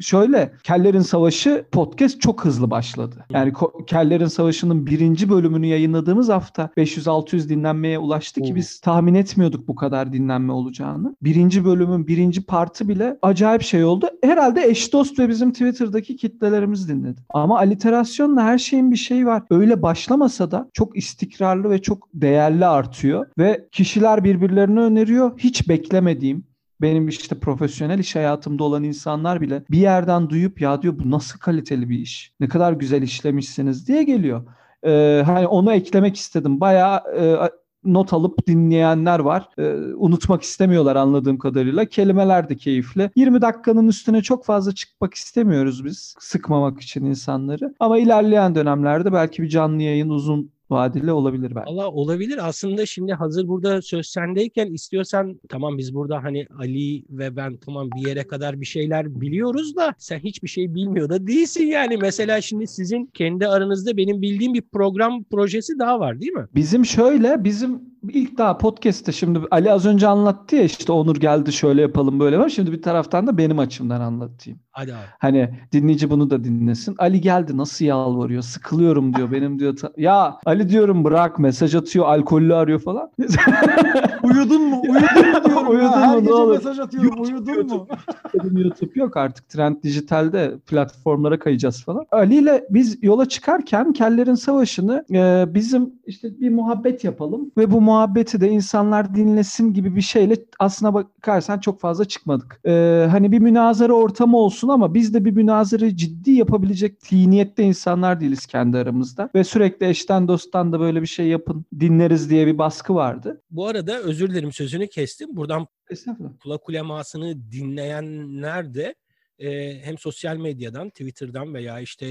şöyle 0.01 0.51
Kellerin 0.63 1.00
Savaşı 1.00 1.66
podcast 1.72 2.22
çok 2.22 2.45
hızlı 2.45 2.72
başladı. 2.72 3.25
Yani 3.30 3.54
Kellerin 3.88 4.25
Savaşı'nın 4.25 4.86
birinci 4.86 5.30
bölümünü 5.30 5.66
yayınladığımız 5.66 6.30
hafta 6.30 6.69
500-600 6.77 7.50
dinlenmeye 7.50 8.00
ulaştı 8.00 8.42
ki 8.42 8.56
biz 8.56 8.80
tahmin 8.80 9.13
etmiyorduk 9.13 9.68
bu 9.68 9.75
kadar 9.75 10.13
dinlenme 10.13 10.54
olacağını. 10.54 11.16
Birinci 11.22 11.66
bölümün 11.66 12.07
birinci 12.07 12.45
partı 12.45 12.89
bile 12.89 13.18
acayip 13.22 13.62
şey 13.62 13.83
oldu. 13.83 14.10
Herhalde 14.24 14.63
eş 14.63 14.94
dost 14.94 15.19
ve 15.19 15.30
bizim 15.30 15.51
Twitter'daki 15.51 16.16
kitlelerimiz 16.16 16.89
dinledi. 16.89 17.22
Ama 17.30 17.57
aliterasyonla 17.57 18.44
her 18.44 18.57
şeyin 18.57 18.92
bir 18.92 18.95
şeyi 18.95 19.25
var. 19.25 19.44
Öyle 19.50 19.81
başlamasa 19.81 20.51
da 20.51 20.69
çok 20.74 20.98
istikrarlı 20.98 21.69
ve 21.69 21.81
çok 21.81 22.07
değerli 22.13 22.66
artıyor. 22.66 23.27
Ve 23.38 23.68
kişiler 23.72 24.24
birbirlerine 24.24 24.80
öneriyor. 24.80 25.39
Hiç 25.39 25.69
beklemediğim 25.69 26.44
benim 26.81 27.07
işte 27.07 27.39
profesyonel 27.39 28.00
iş 28.00 28.16
hayatımda 28.16 28.63
olan 28.63 28.83
insanlar 28.83 29.42
bile 29.42 29.63
bir 29.72 29.77
yerden 29.77 30.30
duyup 30.30 30.62
ya 30.62 30.81
diyor 30.81 31.00
bu 31.00 31.12
nasıl 31.12 31.39
kaliteli 31.39 31.89
bir 31.89 32.00
iş? 32.00 32.33
Ne 32.39 32.48
kadar 32.48 32.74
güzel 32.74 33.01
işlemişsiniz 33.01 33.88
diye 33.88 34.04
geliyor. 34.04 34.48
Ee, 34.86 35.24
hani 35.25 35.48
onu 35.48 35.74
eklemek 35.74 36.16
istedim. 36.16 36.60
Bayağı 36.60 37.01
e, 37.18 37.50
not 37.86 38.13
alıp 38.13 38.48
dinleyenler 38.48 39.19
var. 39.19 39.50
Ee, 39.57 39.74
unutmak 39.95 40.42
istemiyorlar 40.44 40.95
anladığım 40.95 41.38
kadarıyla. 41.38 41.86
Kelimeler 41.86 42.50
de 42.50 42.56
keyifli. 42.56 43.12
20 43.16 43.42
dakikanın 43.42 43.88
üstüne 43.88 44.22
çok 44.22 44.45
fazla 44.45 44.72
çıkmak 44.75 45.13
istemiyoruz 45.13 45.86
biz. 45.86 46.16
Sıkmamak 46.19 46.81
için 46.81 47.06
insanları. 47.06 47.74
Ama 47.80 47.98
ilerleyen 47.98 48.56
dönemlerde 48.56 49.13
belki 49.13 49.44
bir 49.44 49.50
canlı 49.50 49.81
yayın 49.81 50.10
uzun 50.10 50.55
vadeli 50.70 51.12
olabilir 51.12 51.56
belki. 51.56 51.70
Allah 51.70 51.92
olabilir. 51.92 52.48
Aslında 52.48 52.86
şimdi 52.86 53.14
hazır 53.14 53.48
burada 53.48 53.82
söz 53.82 54.08
sendeyken 54.08 54.74
istiyorsan 54.74 55.40
tamam 55.50 55.78
biz 55.78 55.94
burada 55.94 56.24
hani 56.24 56.48
Ali 56.60 57.04
ve 57.10 57.36
ben 57.36 57.58
tamam 57.58 57.90
bir 57.96 58.08
yere 58.08 58.28
kadar 58.28 58.62
bir 58.62 58.66
şeyler 58.66 59.22
biliyoruz 59.22 59.76
da 59.76 59.94
sen 59.98 60.20
hiçbir 60.20 60.48
şey 60.48 60.76
bilmiyor 60.76 61.10
da 61.10 61.28
değilsin 61.28 61.64
yani. 61.64 61.98
Mesela 61.98 62.42
şimdi 62.42 62.68
sizin 62.68 63.06
kendi 63.06 63.48
aranızda 63.48 63.98
benim 63.98 64.22
bildiğim 64.22 64.54
bir 64.54 64.62
program 64.62 65.24
projesi 65.24 65.80
daha 65.80 66.00
var 66.00 66.22
değil 66.22 66.32
mi? 66.32 66.46
Bizim 66.56 66.86
şöyle, 66.86 67.44
bizim 67.44 67.95
ilk 68.13 68.38
daha 68.38 68.57
podcast'te 68.57 69.12
şimdi 69.12 69.40
Ali 69.52 69.72
az 69.72 69.86
önce 69.86 70.07
anlattı 70.07 70.56
ya 70.56 70.63
işte 70.63 70.92
Onur 70.92 71.16
geldi 71.16 71.54
şöyle 71.54 71.81
yapalım 71.81 72.19
böyle 72.19 72.40
var. 72.40 72.50
Şimdi 72.50 72.72
bir 72.72 72.81
taraftan 72.81 73.28
da 73.28 73.38
benim 73.38 73.60
açımdan 73.60 74.02
anlatayım. 74.02 74.60
Hadi 74.72 74.94
abi. 74.94 75.06
Hani 75.19 75.50
dinleyici 75.72 76.10
bunu 76.10 76.30
da 76.30 76.44
dinlesin. 76.44 76.96
Ali 76.98 77.22
geldi 77.22 77.57
nasıl 77.57 77.86
yalvarıyor 77.86 78.42
sıkılıyorum 78.42 79.13
diyor 79.16 79.31
benim 79.31 79.60
diyor. 79.60 79.78
Ya 79.98 80.38
Ali 80.46 80.69
diyorum 80.69 81.04
bırak 81.04 81.40
mesaj 81.40 81.75
atıyor 81.75 82.06
alkollü 82.06 82.56
arıyor 82.56 82.80
falan. 82.80 83.12
Uyudun 84.24 84.62
mu? 84.62 84.81
Uyudun 84.81 85.31
mu 85.31 85.46
diyorum 85.46 85.69
Uyudun 85.69 85.84
ya. 85.84 86.01
Her 86.01 86.16
mu? 86.16 86.22
Gece 86.22 86.34
olur. 86.34 86.56
mesaj 86.56 86.80
atıyorum. 86.80 87.08
YouTube, 87.08 87.51
Uyudun 87.51 87.68
mu? 87.68 87.88
Dedim 88.34 88.58
YouTube 88.58 88.91
yok 88.96 89.18
artık 89.18 89.50
Trend 89.50 89.84
Dijital'de 89.84 90.58
platformlara 90.68 91.39
kayacağız 91.39 91.84
falan. 91.84 92.06
Ali 92.12 92.36
ile 92.36 92.65
biz 92.70 93.03
yola 93.03 93.25
çıkarken 93.25 93.94
Kellerin 93.94 94.36
Savaşı'nı 94.36 95.06
e, 95.12 95.46
bizim 95.53 95.94
işte 96.06 96.39
bir 96.39 96.50
muhabbet 96.50 97.03
yapalım 97.03 97.51
ve 97.58 97.72
bu 97.72 97.82
muhabbeti 97.96 98.42
de 98.42 98.50
insanlar 98.50 99.16
dinlesin 99.16 99.74
gibi 99.74 99.96
bir 99.96 100.02
şeyle 100.02 100.36
aslına 100.60 100.94
bakarsan 100.94 101.60
çok 101.60 101.80
fazla 101.80 102.06
çıkmadık. 102.06 102.60
E, 102.66 103.08
hani 103.12 103.32
bir 103.32 103.40
münazara 103.40 103.94
ortamı 103.94 104.38
olsun 104.38 104.68
ama 104.68 104.94
biz 104.94 105.14
de 105.14 105.25
bir 105.25 105.32
münazarayı 105.32 105.96
ciddi 105.96 106.32
yapabilecek 106.32 107.00
tiniyette 107.00 107.64
insanlar 107.64 108.20
değiliz 108.20 108.46
kendi 108.46 108.78
aramızda 108.78 109.30
ve 109.36 109.44
sürekli 109.44 109.88
eşten 109.88 110.28
dosttan 110.28 110.72
da 110.74 110.80
böyle 110.80 111.02
bir 111.02 111.08
şey 111.08 111.28
yapın 111.28 111.66
dinleriz 111.80 112.30
diye 112.30 112.48
bir 112.48 112.58
baskı 112.58 112.96
vardı. 112.96 113.42
Bu 113.52 113.68
arada 113.68 114.00
özür 114.00 114.30
dilerim 114.30 114.52
sözünü 114.52 114.88
kestim. 114.88 115.36
Buradan 115.36 115.68
Estağfurullah. 115.90 116.32
kulak 116.44 116.70
ulemasını 116.70 117.52
dinleyenler 117.52 118.74
de 118.74 118.96
e, 119.39 119.80
hem 119.84 119.98
sosyal 119.98 120.38
medyadan, 120.38 120.89
Twitter'dan 120.89 121.54
veya 121.54 121.80
işte 121.80 122.08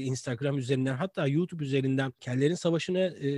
Instagram 0.00 0.58
üzerinden 0.58 0.94
hatta 0.94 1.26
YouTube 1.26 1.64
üzerinden 1.64 2.12
Kellerin 2.20 2.54
Savaşı'nı 2.54 3.00
e, 3.00 3.28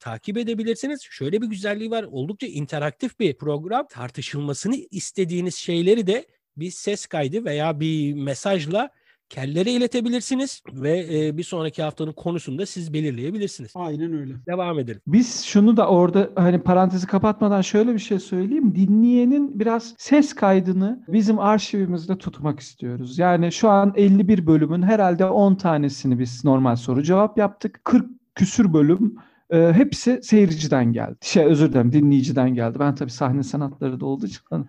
takip 0.00 0.38
edebilirsiniz. 0.38 1.00
Şöyle 1.10 1.42
bir 1.42 1.46
güzelliği 1.46 1.90
var. 1.90 2.02
Oldukça 2.02 2.46
interaktif 2.46 3.20
bir 3.20 3.34
program. 3.34 3.86
Tartışılmasını 3.90 4.76
istediğiniz 4.90 5.54
şeyleri 5.54 6.06
de 6.06 6.26
bir 6.56 6.70
ses 6.70 7.06
kaydı 7.06 7.44
veya 7.44 7.80
bir 7.80 8.14
mesajla 8.14 8.90
kellere 9.28 9.70
iletebilirsiniz 9.70 10.62
ve 10.72 11.06
e, 11.10 11.36
bir 11.36 11.42
sonraki 11.42 11.82
haftanın 11.82 12.12
konusunu 12.12 12.58
da 12.58 12.66
siz 12.66 12.92
belirleyebilirsiniz. 12.92 13.72
Aynen 13.74 14.12
öyle. 14.12 14.34
Devam 14.46 14.78
edelim. 14.78 15.00
Biz 15.06 15.44
şunu 15.44 15.76
da 15.76 15.88
orada 15.88 16.30
hani 16.36 16.62
parantezi 16.62 17.06
kapatmadan 17.06 17.60
şöyle 17.60 17.94
bir 17.94 17.98
şey 17.98 18.18
söyleyeyim. 18.18 18.74
Dinleyenin 18.74 19.60
biraz 19.60 19.94
ses 19.98 20.34
kaydını 20.34 21.04
bizim 21.08 21.38
arşivimizde 21.38 22.18
tutmak 22.18 22.60
istiyoruz. 22.60 23.18
Yani 23.18 23.52
şu 23.52 23.68
an 23.68 23.92
51 23.96 24.46
bölümün 24.46 24.82
herhalde 24.82 25.24
10 25.24 25.54
tanesini 25.54 26.18
biz 26.18 26.44
normal 26.44 26.76
soru 26.76 27.02
cevap 27.02 27.38
yaptık. 27.38 27.80
40 27.84 28.06
küsür 28.34 28.72
bölüm 28.72 29.16
e, 29.50 29.72
hepsi 29.72 30.20
seyirciden 30.22 30.92
geldi. 30.92 31.16
Şey 31.20 31.44
özür 31.44 31.70
dilerim 31.72 31.92
dinleyiciden 31.92 32.54
geldi. 32.54 32.78
Ben 32.78 32.94
tabii 32.94 33.10
sahne 33.10 33.42
sanatları 33.42 34.00
da 34.00 34.06
olduğu 34.06 34.26
için 34.26 34.40
hani 34.50 34.64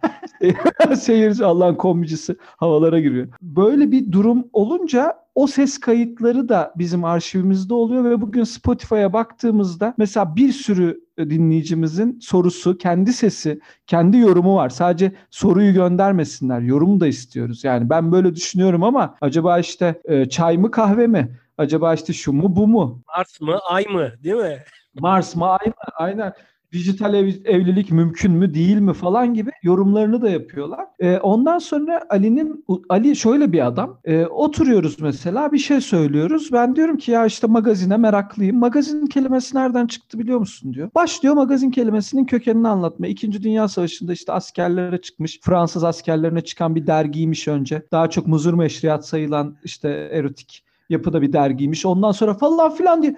seyirci 0.98 1.46
Allah'ın 1.46 1.76
komicisi 1.76 2.36
havalara 2.42 3.00
giriyor. 3.00 3.28
Böyle 3.42 3.92
bir 3.92 4.12
durum 4.12 4.48
olunca 4.54 5.27
O 5.38 5.48
ses 5.48 5.78
kayıtları 5.80 6.50
da 6.50 6.74
bizim 6.76 7.04
arşivimizde 7.04 7.74
oluyor 7.74 8.04
ve 8.04 8.22
bugün 8.22 8.44
Spotify'a 8.44 9.14
baktığımızda 9.14 9.94
mesela 9.98 10.36
bir 10.36 10.52
sürü 10.52 11.02
dinleyicimizin 11.20 12.20
sorusu, 12.20 12.78
kendi 12.78 13.14
sesi, 13.14 13.60
kendi 13.88 14.18
yorumu 14.18 14.56
var. 14.56 14.70
Sadece 14.70 15.12
soruyu 15.30 15.74
göndermesinler, 15.74 16.60
yorum 16.62 17.00
da 17.00 17.08
istiyoruz. 17.08 17.64
Yani 17.64 17.90
ben 17.90 18.12
böyle 18.12 18.36
düşünüyorum 18.36 18.84
ama 18.84 19.16
acaba 19.22 19.60
işte 19.60 20.02
e, 20.06 20.30
çay 20.30 20.58
mı 20.58 20.72
kahve 20.72 21.08
mi? 21.08 21.40
Acaba 21.58 21.94
işte 21.94 22.14
şu 22.14 22.34
mu 22.34 22.56
bu 22.56 22.68
mu? 22.68 23.02
Mars 23.18 23.42
mı 23.42 23.58
ay 23.70 23.86
mı 23.86 24.12
değil 24.24 24.36
mi? 24.36 24.64
Mars 25.00 25.36
mı 25.36 25.46
ay 25.46 25.68
mı? 25.68 25.74
Aynen 25.96 26.34
dijital 26.74 27.14
ev, 27.14 27.28
evlilik 27.46 27.92
mümkün 27.92 28.32
mü 28.32 28.54
değil 28.54 28.78
mi 28.78 28.94
falan 28.94 29.34
gibi 29.34 29.52
yorumlarını 29.64 30.22
da 30.22 30.30
yapıyorlar. 30.30 30.86
E, 31.00 31.18
ondan 31.18 31.60
sonra 31.60 32.06
Ali'nin 32.10 32.66
Ali 32.90 33.16
şöyle 33.16 33.52
bir 33.52 33.68
adam. 33.68 34.00
E, 34.06 34.26
oturuyoruz 34.26 35.02
mesela 35.02 35.52
bir 35.52 35.58
şey 35.58 35.82
söylüyoruz. 35.82 36.50
Ben 36.54 36.76
diyorum 36.76 36.98
ki 36.98 37.12
ya 37.12 37.26
işte 37.26 37.48
magazine 37.48 37.98
meraklıyım. 37.98 38.60
Magazin 38.60 39.06
kelimesi 39.06 39.58
nereden 39.58 39.88
çıktı 39.88 40.20
biliyor 40.20 40.40
musun 40.40 40.74
diyor. 40.74 40.90
Başlıyor 40.96 41.36
magazin 41.36 41.72
kelimesinin 41.72 42.26
kökenini 42.26 42.68
anlatmaya. 42.68 43.10
İkinci 43.10 43.44
Dünya 43.44 43.68
Savaşı'nda 43.68 44.14
işte 44.14 44.34
askerlere 44.34 45.02
çıkmış. 45.02 45.40
Fransız 45.42 45.84
askerlerine 45.84 46.42
çıkan 46.42 46.76
bir 46.76 46.88
dergiymiş 46.88 47.48
önce. 47.48 47.84
Daha 47.92 48.10
çok 48.10 48.28
muzur 48.28 48.54
meşriyat 48.54 49.08
sayılan 49.08 49.56
işte 49.64 50.10
erotik 50.12 50.64
yapıda 50.90 51.22
bir 51.22 51.34
dergiymiş. 51.34 51.86
Ondan 51.86 52.12
sonra 52.12 52.34
falan 52.34 52.76
filan 52.76 53.02
diye 53.02 53.16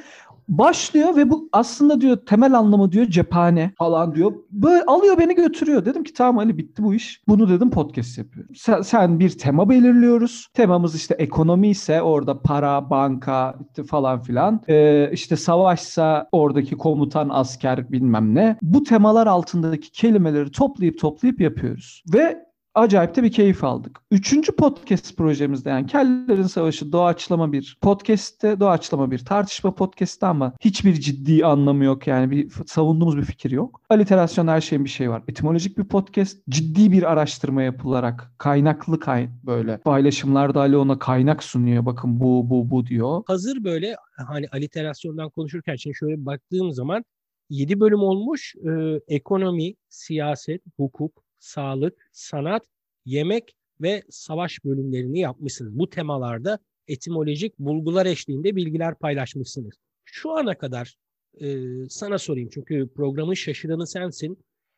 başlıyor 0.50 1.16
ve 1.16 1.30
bu 1.30 1.50
aslında 1.52 2.02
diyor 2.02 2.18
temel 2.26 2.54
anlamı 2.54 2.92
diyor 2.92 3.06
cephane 3.06 3.74
falan 3.78 4.16
diyor. 4.16 4.34
Böyle 4.52 4.84
alıyor 4.84 5.18
beni 5.18 5.36
götürüyor. 5.36 5.86
Dedim 5.86 6.04
ki 6.04 6.14
tamam 6.14 6.38
Ali 6.38 6.58
bitti 6.58 6.84
bu 6.84 6.94
iş. 6.94 7.22
Bunu 7.28 7.50
dedim 7.50 7.70
podcast 7.70 8.18
yapıyorum. 8.18 8.56
Sen, 8.56 8.82
sen 8.82 9.20
bir 9.20 9.30
tema 9.30 9.70
belirliyoruz. 9.70 10.48
Temamız 10.54 10.96
işte 10.96 11.14
ekonomi 11.14 11.70
ise 11.70 12.02
orada 12.02 12.42
para, 12.42 12.90
banka 12.90 13.56
falan 13.88 14.22
filan. 14.22 14.62
Ee, 14.68 15.10
işte 15.14 15.36
savaşsa 15.36 16.30
oradaki 16.32 16.78
komutan, 16.78 17.30
asker 17.32 17.92
bilmem 17.92 18.36
ne. 18.36 18.58
Bu 18.62 18.84
temalar 18.84 19.28
altındaki 19.28 19.92
kelimeleri 19.92 20.52
toplayıp 20.52 21.00
toplayıp 21.00 21.42
yapıyoruz. 21.42 22.04
Ve 22.14 22.49
acayip 22.80 23.16
de 23.16 23.24
bir 23.24 23.32
keyif 23.32 23.64
aldık. 23.64 24.02
Üçüncü 24.12 24.56
podcast 24.56 25.18
projemizde 25.18 25.70
yani 25.70 25.88
Kellerin 25.88 26.44
Savaşı 26.44 26.92
doğaçlama 26.92 27.52
bir 27.52 27.78
podcast'te 27.82 28.60
doğaçlama 28.60 29.12
bir 29.12 29.20
tartışma 29.20 29.76
podcast'te 29.76 30.26
ama 30.26 30.54
hiçbir 30.60 30.94
ciddi 30.94 31.46
anlamı 31.46 31.84
yok 31.84 32.08
yani 32.08 32.32
bir 32.32 32.52
savunduğumuz 32.68 33.18
bir 33.18 33.24
fikir 33.24 33.52
yok. 33.52 33.82
Aliterasyon 33.90 34.48
her 34.48 34.62
şeyin 34.62 34.86
bir 34.86 34.90
şey 34.90 35.10
var. 35.10 35.24
Etimolojik 35.28 35.78
bir 35.78 35.84
podcast 35.84 36.38
ciddi 36.50 36.92
bir 36.92 37.12
araştırma 37.12 37.64
yapılarak 37.64 38.34
kaynaklı 38.38 39.00
kay 39.00 39.30
böyle 39.44 39.78
paylaşımlarda 39.78 40.60
Ali 40.60 40.78
ona 40.78 41.00
kaynak 41.00 41.44
sunuyor. 41.44 41.86
Bakın 41.86 42.20
bu 42.20 42.50
bu 42.50 42.70
bu 42.70 42.86
diyor. 42.86 43.24
Hazır 43.28 43.64
böyle 43.64 43.96
hani 44.28 44.48
aliterasyondan 44.52 45.30
konuşurken 45.30 45.76
şimdi 45.76 45.96
şöyle 45.96 46.26
baktığım 46.26 46.72
zaman 46.72 47.06
7 47.50 47.80
bölüm 47.80 48.00
olmuş. 48.00 48.56
Ee, 48.56 49.00
ekonomi, 49.08 49.74
siyaset, 49.90 50.62
hukuk, 50.78 51.24
sağlık, 51.40 52.10
sanat, 52.12 52.66
yemek 53.06 53.56
ve 53.82 54.04
savaş 54.10 54.66
bölümlerini 54.66 55.20
yapmışsınız. 55.20 55.80
Bu 55.80 55.90
temalarda 55.90 56.60
etimolojik 56.88 57.60
bulgular 57.60 58.06
eşliğinde 58.06 58.56
bilgiler 58.56 58.96
paylaşmışsınız. 58.96 59.74
Şu 60.06 60.32
ana 60.32 60.58
kadar 60.58 60.96
e, 61.42 61.58
sana 61.90 62.18
sorayım 62.18 62.50
çünkü 62.54 62.90
programın 62.96 63.34
şaşıranı 63.34 63.88
sensin. 63.88 64.38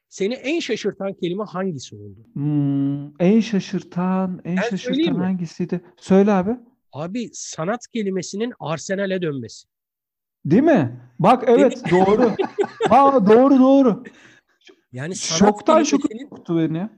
Seni 0.10 0.34
en 0.34 0.60
şaşırtan 0.60 1.14
kelime 1.14 1.44
hangisi 1.44 1.96
oldu? 1.96 2.26
Hmm, 2.34 3.22
en 3.22 3.40
şaşırtan, 3.40 4.42
en 4.46 4.58
ben 4.58 4.70
şaşırtan 4.70 5.16
hangisiydi? 5.16 5.82
Söyle 5.98 6.32
abi. 6.32 6.58
Abi 6.94 7.30
sanat 7.34 7.88
kelimesinin 7.88 8.54
arsenale 8.60 9.22
dönmesi. 9.22 9.68
Değil 10.46 10.64
mi? 10.64 11.00
Bak 11.20 11.44
evet 11.48 11.84
doğru. 11.92 12.32
Aa, 12.90 13.28
doğru 13.28 13.60
doğru. 13.60 14.04
Yani 14.92 15.16
şoktan 15.16 15.84
şok 15.84 16.02
tuttu 16.30 16.58
beni. 16.58 16.90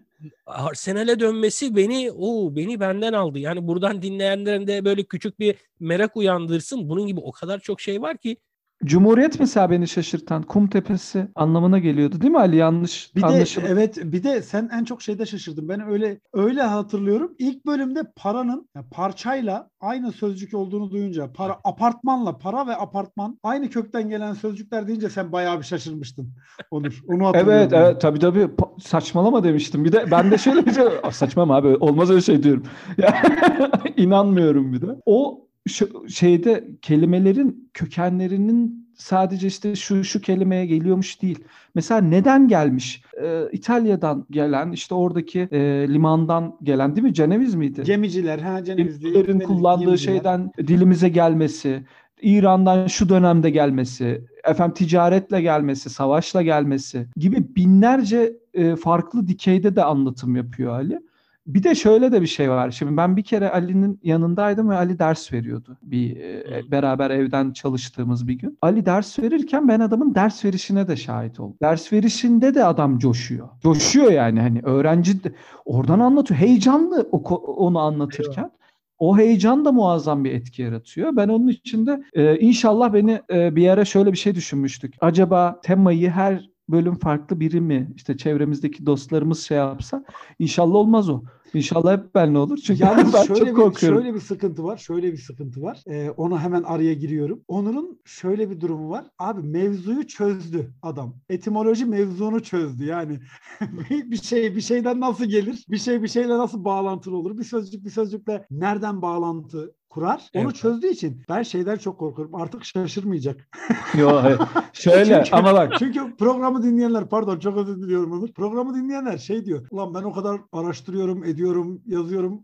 Arsenal'e 0.45 1.19
dönmesi 1.19 1.75
beni 1.75 2.11
o 2.11 2.55
beni 2.55 2.79
benden 2.79 3.13
aldı. 3.13 3.39
Yani 3.39 3.67
buradan 3.67 4.01
dinleyenlerin 4.01 4.67
de 4.67 4.85
böyle 4.85 5.03
küçük 5.03 5.39
bir 5.39 5.55
merak 5.79 6.17
uyandırsın. 6.17 6.89
Bunun 6.89 7.07
gibi 7.07 7.19
o 7.19 7.31
kadar 7.31 7.59
çok 7.59 7.81
şey 7.81 8.01
var 8.01 8.17
ki 8.17 8.37
Cumhuriyet 8.85 9.39
mesela 9.39 9.69
beni 9.69 9.87
şaşırtan? 9.87 10.43
Kum 10.43 10.67
tepesi 10.67 11.27
anlamına 11.35 11.79
geliyordu 11.79 12.21
değil 12.21 12.31
mi 12.31 12.39
Ali? 12.39 12.55
Yanlış 12.55 13.15
bir 13.15 13.21
de 13.21 13.45
evet 13.67 13.97
bir 14.03 14.23
de 14.23 14.41
sen 14.41 14.69
en 14.73 14.83
çok 14.83 15.01
şeyde 15.01 15.25
şaşırdın 15.25 15.69
ben 15.69 15.87
öyle 15.87 16.19
öyle 16.33 16.61
hatırlıyorum. 16.61 17.35
İlk 17.39 17.65
bölümde 17.65 18.03
paranın 18.15 18.69
yani 18.75 18.85
parçayla 18.91 19.69
aynı 19.79 20.11
sözcük 20.11 20.53
olduğunu 20.53 20.91
duyunca 20.91 21.33
para 21.33 21.57
apartmanla 21.63 22.37
para 22.37 22.67
ve 22.67 22.75
apartman 22.75 23.39
aynı 23.43 23.69
kökten 23.69 24.09
gelen 24.09 24.33
sözcükler 24.33 24.87
deyince 24.87 25.09
sen 25.09 25.31
bayağı 25.31 25.59
bir 25.59 25.65
şaşırmıştın 25.65 26.33
Onur. 26.71 27.03
Onu 27.07 27.27
hatırlıyorum. 27.27 27.53
Evet 27.53 27.73
evet 27.73 28.01
tabii 28.01 28.19
tabii. 28.19 28.49
Saçmalama 28.79 29.43
demiştim. 29.43 29.85
Bir 29.85 29.91
de 29.91 30.11
ben 30.11 30.31
de 30.31 30.37
şöyle 30.37 30.65
bir 30.65 30.71
şey 30.71 30.83
saçmalama 31.11 31.55
abi 31.55 31.67
olmaz 31.67 32.09
öyle 32.09 32.21
şey 32.21 32.43
diyorum. 32.43 32.63
İnanmıyorum 33.97 34.73
bir 34.73 34.81
de. 34.81 34.87
O 35.05 35.42
şu 35.67 36.09
şeyde 36.09 36.67
kelimelerin 36.81 37.69
kökenlerinin 37.73 38.87
sadece 38.95 39.47
işte 39.47 39.75
şu 39.75 40.03
şu 40.03 40.21
kelimeye 40.21 40.65
geliyormuş 40.65 41.21
değil. 41.21 41.39
Mesela 41.75 42.01
neden 42.01 42.47
gelmiş? 42.47 43.03
Ee, 43.21 43.43
İtalya'dan 43.51 44.25
gelen 44.31 44.71
işte 44.71 44.95
oradaki 44.95 45.39
e, 45.51 45.59
limandan 45.89 46.57
gelen 46.63 46.95
değil 46.95 47.07
mi? 47.07 47.13
Ceneviz 47.13 47.55
miydi? 47.55 47.83
Gemiciler 47.85 48.39
ha 48.39 48.63
Ceneviz. 48.63 48.99
Gemilerin 48.99 49.39
kullandığı 49.39 49.85
gemiciler. 49.85 50.13
şeyden 50.13 50.51
dilimize 50.57 51.09
gelmesi, 51.09 51.83
İran'dan 52.21 52.87
şu 52.87 53.09
dönemde 53.09 53.49
gelmesi, 53.49 54.25
efendim 54.43 54.73
ticaretle 54.73 55.41
gelmesi, 55.41 55.89
savaşla 55.89 56.41
gelmesi 56.41 57.07
gibi 57.17 57.55
binlerce 57.55 58.33
e, 58.53 58.75
farklı 58.75 59.27
dikeyde 59.27 59.75
de 59.75 59.83
anlatım 59.83 60.35
yapıyor 60.35 60.73
Ali. 60.73 60.99
Bir 61.47 61.63
de 61.63 61.75
şöyle 61.75 62.11
de 62.11 62.21
bir 62.21 62.27
şey 62.27 62.49
var. 62.49 62.71
Şimdi 62.71 62.97
ben 62.97 63.17
bir 63.17 63.23
kere 63.23 63.49
Ali'nin 63.49 63.99
yanındaydım 64.03 64.69
ve 64.69 64.75
Ali 64.75 64.99
ders 64.99 65.33
veriyordu. 65.33 65.77
Bir 65.81 66.17
e, 66.17 66.71
beraber 66.71 67.09
evden 67.09 67.51
çalıştığımız 67.51 68.27
bir 68.27 68.33
gün. 68.33 68.57
Ali 68.61 68.85
ders 68.85 69.19
verirken 69.19 69.67
ben 69.67 69.79
adamın 69.79 70.15
ders 70.15 70.45
verişine 70.45 70.87
de 70.87 70.95
şahit 70.95 71.39
oldum. 71.39 71.57
Ders 71.61 71.93
verişinde 71.93 72.55
de 72.55 72.65
adam 72.65 72.97
coşuyor. 72.97 73.49
Coşuyor 73.63 74.11
yani 74.11 74.41
hani 74.41 74.61
öğrenci 74.63 75.23
de, 75.23 75.33
oradan 75.65 75.99
anlatıyor. 75.99 76.39
Heyecanlı 76.39 77.09
onu 77.11 77.79
anlatırken. 77.79 78.51
O 78.97 79.17
heyecan 79.17 79.65
da 79.65 79.71
muazzam 79.71 80.23
bir 80.23 80.31
etki 80.31 80.61
yaratıyor. 80.61 81.15
Ben 81.15 81.27
onun 81.27 81.47
için 81.47 81.85
de 81.85 82.03
e, 82.13 82.39
inşallah 82.39 82.93
beni 82.93 83.21
e, 83.33 83.55
bir 83.55 83.69
ara 83.69 83.85
şöyle 83.85 84.11
bir 84.11 84.17
şey 84.17 84.35
düşünmüştük. 84.35 84.93
Acaba 85.01 85.59
temayı 85.63 86.09
her 86.09 86.49
bölüm 86.73 86.95
farklı 86.95 87.39
biri 87.39 87.61
mi 87.61 87.91
işte 87.95 88.17
çevremizdeki 88.17 88.85
dostlarımız 88.85 89.39
şey 89.39 89.57
yapsa 89.57 90.05
inşallah 90.39 90.75
olmaz 90.75 91.09
o. 91.09 91.23
İnşallah 91.53 91.97
hep 91.97 92.15
ben 92.15 92.33
ne 92.33 92.37
olur. 92.37 92.57
Çünkü 92.57 92.83
Yalnız 92.83 93.13
ben 93.13 93.23
şöyle 93.23 93.39
çok 93.39 93.47
bir, 93.47 93.53
korkuyorum. 93.53 94.01
Şöyle 94.01 94.15
bir 94.15 94.19
sıkıntı 94.19 94.63
var. 94.63 94.77
Şöyle 94.77 95.11
bir 95.11 95.17
sıkıntı 95.17 95.61
var. 95.61 95.81
Ee, 95.87 96.09
ona 96.09 96.41
hemen 96.43 96.63
araya 96.63 96.93
giriyorum. 96.93 97.41
Onur'un 97.47 97.99
şöyle 98.05 98.49
bir 98.49 98.59
durumu 98.59 98.89
var. 98.89 99.05
Abi 99.19 99.41
mevzuyu 99.41 100.07
çözdü 100.07 100.73
adam. 100.81 101.15
Etimoloji 101.29 101.85
mevzunu 101.85 102.43
çözdü. 102.43 102.85
Yani 102.85 103.19
bir 103.89 104.17
şey 104.17 104.55
bir 104.55 104.61
şeyden 104.61 104.99
nasıl 104.99 105.25
gelir? 105.25 105.65
Bir 105.69 105.77
şey 105.77 106.03
bir 106.03 106.07
şeyle 106.07 106.37
nasıl 106.37 106.65
bağlantılı 106.65 107.17
olur? 107.17 107.37
Bir 107.37 107.43
sözcük 107.43 107.85
bir 107.85 107.89
sözcükle 107.89 108.45
nereden 108.51 109.01
bağlantı 109.01 109.75
kurar. 109.93 110.29
Onu 110.35 110.43
evet. 110.43 110.55
çözdüğü 110.55 110.87
için 110.87 111.21
ben 111.29 111.43
şeyden 111.43 111.77
çok 111.77 111.99
korkuyorum. 111.99 112.35
Artık 112.35 112.65
şaşırmayacak. 112.65 113.49
Yok 113.97 114.23
şöyle 114.73 115.23
çünkü, 115.23 115.35
ama 115.35 115.53
bak. 115.53 115.73
Çünkü 115.79 116.15
programı 116.15 116.63
dinleyenler 116.63 117.09
pardon 117.09 117.39
çok 117.39 117.57
özür 117.57 117.81
diliyorum 117.81 118.11
Onur. 118.11 118.33
Programı 118.33 118.75
dinleyenler 118.75 119.17
şey 119.17 119.45
diyor. 119.45 119.67
Ulan 119.71 119.93
ben 119.93 120.03
o 120.03 120.13
kadar 120.13 120.41
araştırıyorum, 120.51 121.23
ediyorum, 121.23 121.81
yazıyorum. 121.85 122.43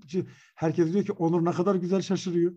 Herkes 0.56 0.94
diyor 0.94 1.06
ki 1.06 1.12
Onur 1.12 1.46
ne 1.46 1.52
kadar 1.52 1.76
güzel 1.76 2.02
şaşırıyor. 2.02 2.54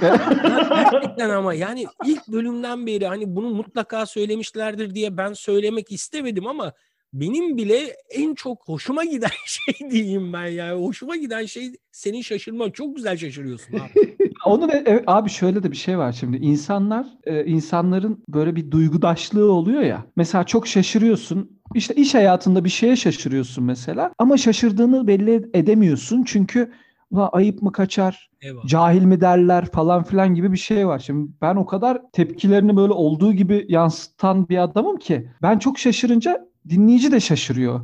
Gerçekten 0.00 1.30
ama 1.30 1.54
yani 1.54 1.86
ilk 2.04 2.28
bölümden 2.28 2.86
beri 2.86 3.06
hani 3.06 3.36
bunu 3.36 3.50
mutlaka 3.54 4.06
söylemişlerdir 4.06 4.94
diye 4.94 5.16
ben 5.16 5.32
söylemek 5.32 5.92
istemedim 5.92 6.46
ama 6.46 6.72
benim 7.14 7.56
bile 7.56 7.96
en 8.10 8.34
çok 8.34 8.68
hoşuma 8.68 9.04
giden 9.04 9.30
şey 9.46 9.90
diyeyim 9.90 10.32
ben 10.32 10.46
ya. 10.46 10.78
Hoşuma 10.78 11.16
giden 11.16 11.46
şey 11.46 11.72
senin 11.92 12.22
şaşırman. 12.22 12.70
Çok 12.70 12.96
güzel 12.96 13.16
şaşırıyorsun 13.16 13.74
abi. 13.74 14.16
Onu 14.46 14.68
da 14.68 14.82
evet, 14.86 15.04
abi 15.06 15.30
şöyle 15.30 15.62
de 15.62 15.70
bir 15.70 15.76
şey 15.76 15.98
var 15.98 16.12
şimdi. 16.12 16.36
İnsanlar 16.36 17.06
e, 17.24 17.44
insanların 17.44 18.24
böyle 18.28 18.56
bir 18.56 18.70
duygudaşlığı 18.70 19.52
oluyor 19.52 19.82
ya. 19.82 20.06
Mesela 20.16 20.44
çok 20.44 20.66
şaşırıyorsun. 20.66 21.60
İşte 21.74 21.94
iş 21.94 22.14
hayatında 22.14 22.64
bir 22.64 22.68
şeye 22.68 22.96
şaşırıyorsun 22.96 23.64
mesela 23.64 24.12
ama 24.18 24.36
şaşırdığını 24.36 25.06
belli 25.06 25.50
edemiyorsun 25.54 26.24
çünkü 26.26 26.72
Ulan 27.10 27.30
ayıp 27.32 27.62
mı 27.62 27.72
kaçar? 27.72 28.30
Eyvallah. 28.40 28.66
Cahil 28.66 29.02
mi 29.02 29.20
derler 29.20 29.66
falan 29.66 30.04
filan 30.04 30.34
gibi 30.34 30.52
bir 30.52 30.56
şey 30.56 30.86
var. 30.86 30.98
Şimdi 30.98 31.32
ben 31.42 31.56
o 31.56 31.66
kadar 31.66 32.02
tepkilerini 32.12 32.76
böyle 32.76 32.92
olduğu 32.92 33.32
gibi 33.32 33.66
yansıtan 33.68 34.48
bir 34.48 34.62
adamım 34.62 34.96
ki 34.96 35.28
ben 35.42 35.58
çok 35.58 35.78
şaşırınca 35.78 36.48
dinleyici 36.68 37.12
de 37.12 37.20
şaşırıyor. 37.20 37.80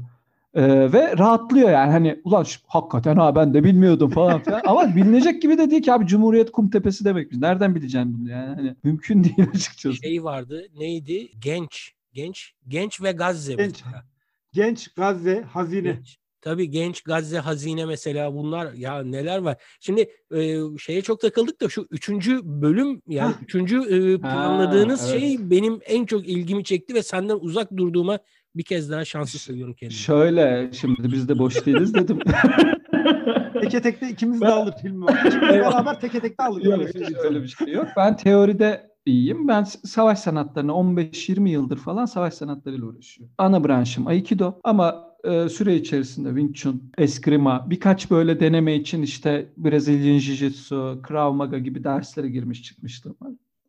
Ee, 0.55 0.93
ve 0.93 1.19
rahatlıyor 1.19 1.71
yani 1.71 1.91
hani 1.91 2.21
ulan 2.25 2.43
şu, 2.43 2.61
hakikaten 2.67 3.17
ha 3.17 3.37
ben 3.37 3.55
de 3.55 3.65
bilmiyordum 3.65 4.11
falan 4.11 4.43
filan. 4.43 4.63
Ama 4.67 4.97
bilinecek 4.97 5.43
gibi 5.43 5.59
de 5.59 5.71
değil 5.71 5.83
ki 5.83 5.93
abi 5.93 6.07
Cumhuriyet 6.07 6.53
Kumtepesi 6.53 7.05
demek. 7.05 7.31
Biz 7.31 7.39
nereden 7.39 7.75
bileceğim 7.75 8.19
bunu 8.19 8.31
yani? 8.31 8.55
Hani 8.55 8.77
mümkün 8.85 9.25
değil 9.25 9.49
açıkçası. 9.55 9.97
Şey 9.97 10.25
vardı 10.25 10.67
neydi? 10.75 11.29
Genç. 11.39 11.93
Genç. 12.13 12.53
Genç 12.69 13.03
ve 13.03 13.13
Gazze. 13.13 13.55
Genç. 13.55 13.71
mesela. 13.85 14.05
Genç, 14.53 14.89
Gazze, 14.89 15.43
Hazine. 15.43 15.93
Genç. 15.93 16.21
Tabii 16.43 16.71
genç 16.71 17.03
Gazze 17.03 17.39
hazine 17.39 17.87
mesela 17.87 18.35
bunlar 18.35 18.73
ya 18.73 19.03
neler 19.03 19.39
var. 19.39 19.63
Şimdi 19.81 20.11
e, 20.35 20.59
şeye 20.79 21.03
çok 21.03 21.21
takıldık 21.21 21.61
da 21.61 21.69
şu 21.69 21.87
üçüncü 21.91 22.41
bölüm 22.45 23.03
yani 23.09 23.35
üçüncü 23.43 23.77
e, 23.81 24.21
planladığınız 24.21 25.11
evet. 25.11 25.21
şey 25.21 25.51
benim 25.51 25.81
en 25.87 26.07
çok 26.07 26.29
ilgimi 26.29 26.65
çekti 26.65 26.95
ve 26.95 27.03
senden 27.03 27.39
uzak 27.41 27.77
durduğuma 27.77 28.19
bir 28.57 28.63
kez 28.63 28.91
daha 28.91 29.05
şanslı 29.05 29.39
söylüyorum 29.39 29.75
kendimi. 29.75 29.99
Şöyle 29.99 30.71
şimdi 30.73 31.13
biz 31.13 31.29
de 31.29 31.39
boş 31.39 31.67
değiliz 31.67 31.95
dedim. 31.95 32.19
Teke 33.61 33.83
tekte 33.83 34.09
ikimiz 34.09 34.41
de 34.41 34.49
alır 34.49 34.75
filmi 34.83 35.07
beraber 35.07 36.01
teke 36.01 36.21
tekte 36.21 36.45
alır. 36.45 36.65
Yok, 36.65 36.79
Öyle 36.79 36.93
söyleyeyim 36.93 37.17
öyle 37.25 37.43
bir 37.43 37.49
şey 37.49 37.69
yok. 37.73 37.87
Ben 37.97 38.17
teoride 38.17 38.91
iyiyim. 39.07 39.49
Ben 39.49 39.65
savaş 39.65 40.19
sanatlarını 40.19 40.73
15-20 40.73 41.49
yıldır 41.49 41.77
falan 41.77 42.07
savaş 42.07 42.35
sanatlarıyla 42.35 42.87
uğraşıyorum. 42.87 43.35
Ana 43.39 43.65
branşım 43.65 44.07
Aikido 44.07 44.53
ama 44.65 45.11
e, 45.25 45.49
süre 45.49 45.77
içerisinde 45.77 46.29
Wing 46.29 46.55
Chun, 46.55 46.93
Eskrima, 46.99 47.71
birkaç 47.71 48.11
böyle 48.11 48.41
deneme 48.41 48.75
için 48.75 49.03
işte 49.03 49.53
Brezilyan 49.57 50.19
Jiu-Jitsu, 50.19 51.03
Krav 51.03 51.33
Maga 51.33 51.59
gibi 51.59 51.85
derslere 51.85 52.29
girmiş 52.29 52.63
çıkmıştım. 52.63 53.17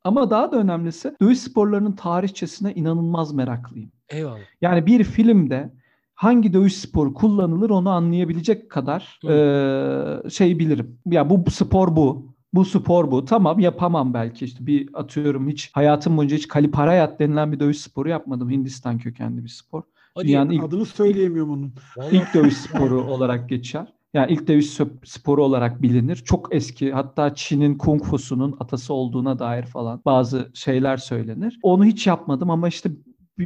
Ama 0.03 0.29
daha 0.29 0.51
da 0.51 0.57
önemlisi 0.57 1.15
dövüş 1.21 1.39
sporlarının 1.39 1.91
tarihçesine 1.91 2.73
inanılmaz 2.73 3.33
meraklıyım. 3.33 3.91
Eyvallah. 4.11 4.39
Yani 4.61 4.85
bir 4.85 5.03
filmde 5.03 5.73
hangi 6.15 6.53
dövüş 6.53 6.75
sporu 6.75 7.13
kullanılır 7.13 7.69
onu 7.69 7.89
anlayabilecek 7.89 8.69
kadar 8.69 9.19
Hı. 9.21 9.27
eee, 10.23 10.29
şey 10.29 10.59
bilirim. 10.59 10.97
Ya 11.05 11.29
bu, 11.29 11.45
bu 11.45 11.51
spor 11.51 11.95
bu. 11.95 12.31
Bu 12.53 12.65
spor 12.65 13.11
bu. 13.11 13.25
Tamam 13.25 13.59
yapamam 13.59 14.13
belki 14.13 14.45
işte 14.45 14.65
bir 14.65 14.89
atıyorum 14.93 15.47
hiç 15.47 15.71
hayatım 15.73 16.17
boyunca 16.17 16.37
hiç 16.37 16.47
kaliparayat 16.47 17.19
denilen 17.19 17.51
bir 17.51 17.59
dövüş 17.59 17.77
sporu 17.77 18.09
yapmadım. 18.09 18.49
Hindistan 18.49 18.97
kökenli 18.97 19.43
bir 19.43 19.49
spor. 19.49 19.83
Hadi 20.15 20.27
Dünyanın 20.27 20.49
ilk, 20.49 20.63
Adını 20.63 20.85
söyleyemiyorum 20.85 21.51
onun. 21.51 21.73
ilk 22.11 22.33
dövüş 22.33 22.53
sporu 22.57 23.01
olarak 23.01 23.49
geçer. 23.49 23.87
Yani 24.13 24.31
ilk 24.31 24.47
dövüş 24.47 24.65
sporu 25.05 25.43
olarak 25.43 25.81
bilinir. 25.81 26.15
Çok 26.15 26.55
eski 26.55 26.91
hatta 26.91 27.35
Çin'in 27.35 27.77
Kung 27.77 28.03
Fu'sunun 28.03 28.55
atası 28.59 28.93
olduğuna 28.93 29.39
dair 29.39 29.63
falan 29.63 30.01
bazı 30.05 30.51
şeyler 30.53 30.97
söylenir. 30.97 31.59
Onu 31.63 31.85
hiç 31.85 32.07
yapmadım 32.07 32.49
ama 32.49 32.67
işte 32.67 32.89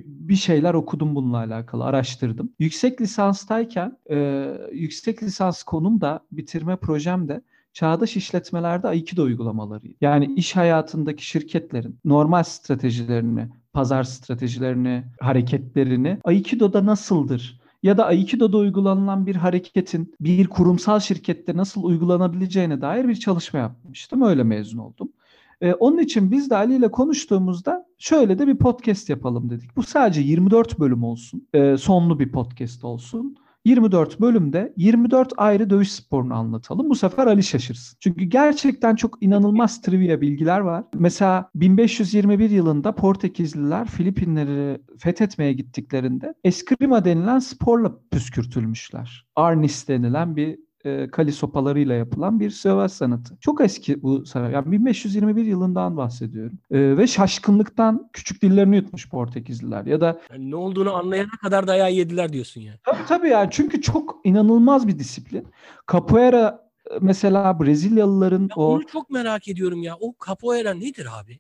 bir 0.06 0.36
şeyler 0.36 0.74
okudum 0.74 1.16
bununla 1.16 1.38
alakalı, 1.38 1.84
araştırdım. 1.84 2.50
Yüksek 2.60 3.02
lisanstayken 3.02 3.98
e, 4.10 4.48
yüksek 4.72 5.24
lisans 5.24 5.64
konum 5.64 6.02
da 6.02 6.20
bitirme 6.32 6.76
projem 6.76 7.28
de 7.28 7.42
çağdaş 7.74 8.18
işletmelerde 8.18 8.88
Aikido 8.88 9.24
uygulamaları. 9.24 9.86
Yani 10.02 10.34
iş 10.36 10.56
hayatındaki 10.56 11.26
şirketlerin 11.26 12.00
normal 12.06 12.44
stratejilerini, 12.44 13.50
pazar 13.74 14.04
stratejilerini, 14.04 15.04
hareketlerini 15.20 16.20
Aikido'da 16.24 16.86
nasıldır? 16.86 17.62
Ya 17.84 17.98
da 17.98 18.06
Aikido'da 18.06 18.58
uygulanılan 18.58 19.26
bir 19.26 19.36
hareketin 19.36 20.16
bir 20.20 20.48
kurumsal 20.48 21.00
şirkette 21.00 21.58
nasıl 21.58 21.84
uygulanabileceğine 21.84 22.82
dair 22.82 23.08
bir 23.08 23.16
çalışma 23.16 23.60
yapmıştım. 23.60 24.22
Öyle 24.22 24.44
mezun 24.44 24.78
oldum. 24.78 25.10
Ee, 25.62 25.74
onun 25.74 25.98
için 25.98 26.32
biz 26.32 26.50
de 26.50 26.56
Ali 26.56 26.76
ile 26.76 26.92
konuştuğumuzda 26.92 27.86
şöyle 27.98 28.40
de 28.40 28.48
bir 28.48 28.58
podcast 28.58 29.10
yapalım 29.10 29.50
dedik. 29.50 29.76
Bu 29.76 29.84
sadece 29.84 30.22
24 30.22 30.80
bölüm 30.80 31.04
olsun. 31.04 31.48
Ee, 31.54 31.78
sonlu 31.78 32.20
bir 32.20 32.32
podcast 32.32 32.84
olsun. 32.84 33.38
24 33.66 34.22
bölümde 34.22 34.74
24 34.78 35.34
ayrı 35.38 35.70
dövüş 35.70 35.92
sporunu 35.92 36.34
anlatalım. 36.34 36.90
Bu 36.90 36.96
sefer 36.96 37.28
Ali 37.28 37.44
şaşırsın. 37.44 37.98
Çünkü 38.00 38.26
gerçekten 38.26 38.96
çok 38.96 39.24
inanılmaz 39.24 39.82
trivia 39.82 40.22
bilgiler 40.22 40.60
var. 40.60 40.84
Mesela 40.94 41.50
1521 41.56 42.50
yılında 42.50 42.96
Portekizliler 42.96 43.88
Filipinleri 43.88 44.82
fethetmeye 44.98 45.54
gittiklerinde 45.54 46.34
eskrima 46.44 47.06
denilen 47.06 47.40
sporla 47.40 48.00
püskürtülmüşler. 48.12 49.26
Arnis 49.36 49.88
denilen 49.88 50.36
bir 50.36 50.60
e, 50.86 51.08
kali 51.12 51.32
sopalarıyla 51.32 51.96
yapılan 51.96 52.40
bir 52.40 52.50
savaş 52.50 52.92
sanatı. 52.92 53.38
Çok 53.40 53.62
eski 53.62 54.04
bu 54.04 54.26
sanat. 54.26 54.54
Yani 54.54 54.72
1521 54.72 55.46
yılından 55.46 55.98
bahsediyorum. 55.98 56.60
E, 56.72 56.98
ve 56.98 57.08
şaşkınlıktan 57.08 58.10
küçük 58.14 58.42
dillerini 58.42 58.76
yutmuş 58.76 59.10
Portekizliler. 59.10 59.86
Ya 59.86 60.02
da 60.02 60.20
Yani 60.32 60.52
ne 60.52 60.56
olduğunu 60.56 60.94
anlayana 60.94 61.38
kadar 61.42 61.68
dayağı 61.68 61.92
yediler 61.92 62.34
diyorsun 62.34 62.62
yani. 62.62 62.78
Tabii 62.84 63.06
tabii 63.08 63.30
yani 63.30 63.48
çünkü 63.52 63.82
çok 63.82 64.16
inanılmaz 64.24 64.88
bir 64.88 65.00
disiplin. 65.00 65.48
Capoeira 65.92 66.70
e, 66.92 66.94
mesela 67.02 67.60
Brezilyalıların 67.60 68.42
Ya 68.42 68.56
o 68.56 68.66
onu 68.66 68.86
çok 68.86 69.10
merak 69.10 69.48
ediyorum 69.48 69.84
ya. 69.84 69.96
O 70.00 70.14
capoeira 70.28 70.74
nedir 70.74 71.08
abi? 71.22 71.38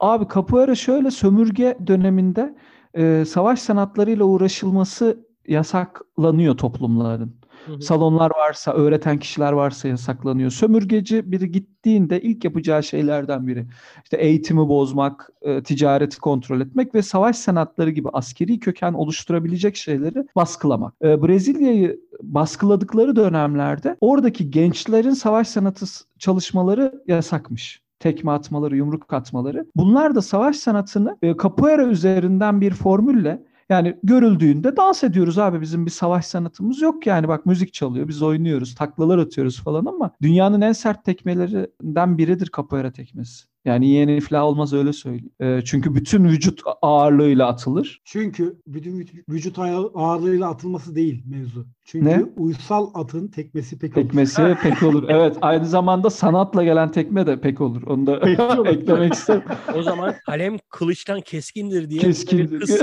abi 0.00 0.24
capoeira 0.34 0.74
şöyle 0.74 1.10
sömürge 1.10 1.78
döneminde 1.86 2.54
e, 2.94 3.24
savaş 3.24 3.58
sanatlarıyla 3.58 4.24
uğraşılması 4.24 5.26
yasaklanıyor 5.48 6.56
toplumların. 6.56 7.36
Salonlar 7.80 8.30
varsa, 8.30 8.72
öğreten 8.72 9.18
kişiler 9.18 9.52
varsa 9.52 9.88
yasaklanıyor. 9.88 10.50
Sömürgeci 10.50 11.32
biri 11.32 11.52
gittiğinde 11.52 12.20
ilk 12.20 12.44
yapacağı 12.44 12.82
şeylerden 12.82 13.46
biri 13.46 13.66
işte 14.04 14.16
eğitimi 14.16 14.68
bozmak, 14.68 15.30
e, 15.42 15.62
ticareti 15.62 16.18
kontrol 16.18 16.60
etmek 16.60 16.94
ve 16.94 17.02
savaş 17.02 17.36
sanatları 17.36 17.90
gibi 17.90 18.08
askeri 18.12 18.60
köken 18.60 18.92
oluşturabilecek 18.92 19.76
şeyleri 19.76 20.26
baskılamak. 20.36 20.94
E, 21.04 21.22
Brezilya'yı 21.22 22.00
baskıladıkları 22.22 23.16
dönemlerde 23.16 23.96
oradaki 24.00 24.50
gençlerin 24.50 25.10
savaş 25.10 25.48
sanatı 25.48 25.86
çalışmaları 26.18 27.02
yasakmış. 27.06 27.82
Tekme 27.98 28.30
atmaları, 28.30 28.76
yumruk 28.76 29.12
atmaları. 29.12 29.66
Bunlar 29.76 30.14
da 30.14 30.22
savaş 30.22 30.56
sanatını 30.56 31.16
e, 31.22 31.36
capoeira 31.42 31.84
üzerinden 31.84 32.60
bir 32.60 32.70
formülle 32.70 33.42
yani 33.68 33.98
görüldüğünde 34.02 34.76
dans 34.76 35.04
ediyoruz 35.04 35.38
abi 35.38 35.60
bizim 35.60 35.86
bir 35.86 35.90
savaş 35.90 36.26
sanatımız 36.26 36.82
yok 36.82 37.06
yani 37.06 37.28
bak 37.28 37.46
müzik 37.46 37.74
çalıyor 37.74 38.08
biz 38.08 38.22
oynuyoruz 38.22 38.74
taklalar 38.74 39.18
atıyoruz 39.18 39.62
falan 39.62 39.84
ama 39.86 40.10
dünyanın 40.22 40.60
en 40.60 40.72
sert 40.72 41.04
tekmelerinden 41.04 42.18
biridir 42.18 42.50
capoeira 42.56 42.92
tekmesi. 42.92 43.46
Yani 43.66 43.88
yeni 43.88 44.16
iflah 44.16 44.42
olmaz 44.44 44.72
öyle 44.72 44.92
söyleyeyim. 44.92 45.30
Ee, 45.40 45.60
çünkü 45.64 45.94
bütün 45.94 46.24
vücut 46.24 46.60
ağırlığıyla 46.82 47.46
atılır. 47.48 48.00
Çünkü 48.04 48.60
bütün 48.66 49.00
vüc- 49.00 49.22
vücut 49.28 49.58
ağır- 49.58 49.90
ağırlığıyla 49.94 50.48
atılması 50.48 50.94
değil 50.94 51.22
mevzu. 51.26 51.66
Çünkü 51.84 52.06
Ne? 52.06 52.24
uysal 52.36 52.90
atın 52.94 53.28
tekmesi 53.28 53.78
pek 53.78 53.96
olur. 53.96 54.04
Tekmesi 54.06 54.56
pek 54.62 54.82
olur. 54.82 55.04
Evet 55.08 55.36
aynı 55.40 55.66
zamanda 55.66 56.10
sanatla 56.10 56.64
gelen 56.64 56.90
tekme 56.92 57.26
de 57.26 57.40
pek 57.40 57.60
olur. 57.60 57.82
Onu 57.86 58.06
da 58.06 58.16
eklemek 58.70 59.12
isterim. 59.14 59.42
O 59.74 59.82
zaman 59.82 60.14
kalem 60.26 60.56
kılıçtan 60.68 61.20
keskindir 61.20 61.90
diye 61.90 62.00
Keskindir. 62.00 62.62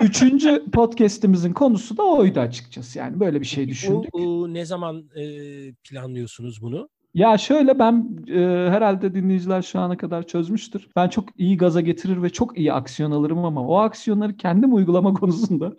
Üçüncü 0.00 0.64
podcast'imizin 0.72 1.52
konusu 1.52 1.96
da 1.96 2.02
oydu 2.02 2.40
açıkçası. 2.40 2.98
Yani 2.98 3.20
böyle 3.20 3.40
bir 3.40 3.46
şey 3.46 3.68
düşündük. 3.68 4.12
bu 4.12 4.54
ne 4.54 4.64
zaman 4.64 5.04
e, 5.16 5.24
planlıyorsunuz 5.90 6.62
bunu? 6.62 6.88
Ya 7.14 7.38
şöyle 7.38 7.78
ben 7.78 8.18
e, 8.28 8.70
herhalde 8.70 9.14
dinleyiciler 9.14 9.62
şu 9.62 9.80
ana 9.80 9.96
kadar 9.96 10.22
çözmüştür. 10.22 10.88
Ben 10.96 11.08
çok 11.08 11.24
iyi 11.38 11.56
gaza 11.56 11.80
getirir 11.80 12.22
ve 12.22 12.30
çok 12.30 12.58
iyi 12.58 12.72
aksiyon 12.72 13.10
alırım 13.10 13.44
ama 13.44 13.66
o 13.66 13.78
aksiyonları 13.78 14.36
kendim 14.36 14.74
uygulama 14.74 15.14
konusunda 15.22 15.72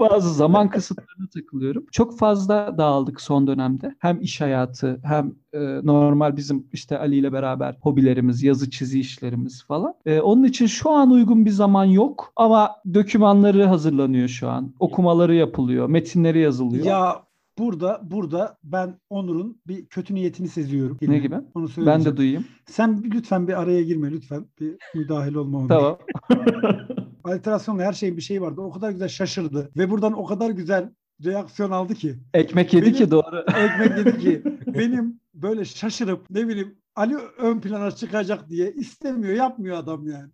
bazı, 0.00 0.34
zaman 0.34 0.70
kısıtlarına 0.70 1.28
takılıyorum. 1.34 1.86
Çok 1.92 2.18
fazla 2.18 2.78
dağıldık 2.78 3.20
son 3.20 3.46
dönemde. 3.46 3.94
Hem 3.98 4.20
iş 4.20 4.40
hayatı 4.40 5.00
hem 5.04 5.34
e, 5.52 5.58
normal 5.82 6.36
bizim 6.36 6.66
işte 6.72 6.98
Ali 6.98 7.16
ile 7.16 7.32
beraber 7.32 7.76
hobilerimiz, 7.80 8.42
yazı 8.42 8.70
çizi 8.70 9.00
işlerimiz 9.00 9.64
falan. 9.64 9.94
E, 10.06 10.20
onun 10.20 10.44
için 10.44 10.66
şu 10.66 10.90
an 10.90 11.10
uygun 11.10 11.44
bir 11.44 11.50
zaman 11.50 11.84
yok 11.84 12.32
ama 12.36 12.70
dokümanları 12.94 13.64
hazırlanıyor 13.64 14.28
şu 14.28 14.48
an. 14.48 14.74
Okumaları 14.78 15.34
yapılıyor, 15.34 15.88
metinleri 15.88 16.38
yazılıyor. 16.38 16.84
Ya 16.86 17.25
burada 17.58 18.00
burada 18.02 18.58
ben 18.64 19.00
Onur'un 19.10 19.60
bir 19.66 19.86
kötü 19.86 20.14
niyetini 20.14 20.48
seziyorum. 20.48 20.98
Ne 21.02 21.18
gibi? 21.18 21.36
Onu 21.54 21.68
Ben 21.78 22.04
de 22.04 22.16
duyayım. 22.16 22.44
Sen 22.66 23.02
lütfen 23.14 23.48
bir 23.48 23.60
araya 23.62 23.82
girme 23.82 24.10
lütfen. 24.10 24.46
Bir 24.60 24.76
müdahil 24.94 25.34
olma. 25.34 25.66
Tamam. 25.68 25.98
Alterasyonla 27.24 27.82
her 27.82 27.92
şeyin 27.92 28.16
bir 28.16 28.22
şeyi 28.22 28.40
vardı. 28.40 28.60
O 28.60 28.70
kadar 28.70 28.90
güzel 28.90 29.08
şaşırdı. 29.08 29.70
Ve 29.76 29.90
buradan 29.90 30.12
o 30.12 30.24
kadar 30.24 30.50
güzel 30.50 30.90
reaksiyon 31.24 31.70
aldı 31.70 31.94
ki. 31.94 32.14
Ekmek 32.34 32.74
yedi 32.74 32.86
Benim- 32.86 32.96
ki 32.96 33.10
doğru. 33.10 33.38
Ekmek 33.48 33.96
dedi 33.96 34.18
ki 34.18 34.42
benim 34.66 35.20
böyle 35.34 35.64
şaşırıp 35.64 36.30
ne 36.30 36.48
bileyim 36.48 36.78
Ali 36.96 37.16
ön 37.38 37.60
plana 37.60 37.90
çıkacak 37.90 38.48
diye 38.48 38.72
istemiyor, 38.72 39.34
yapmıyor 39.34 39.76
adam 39.76 40.06
yani. 40.06 40.30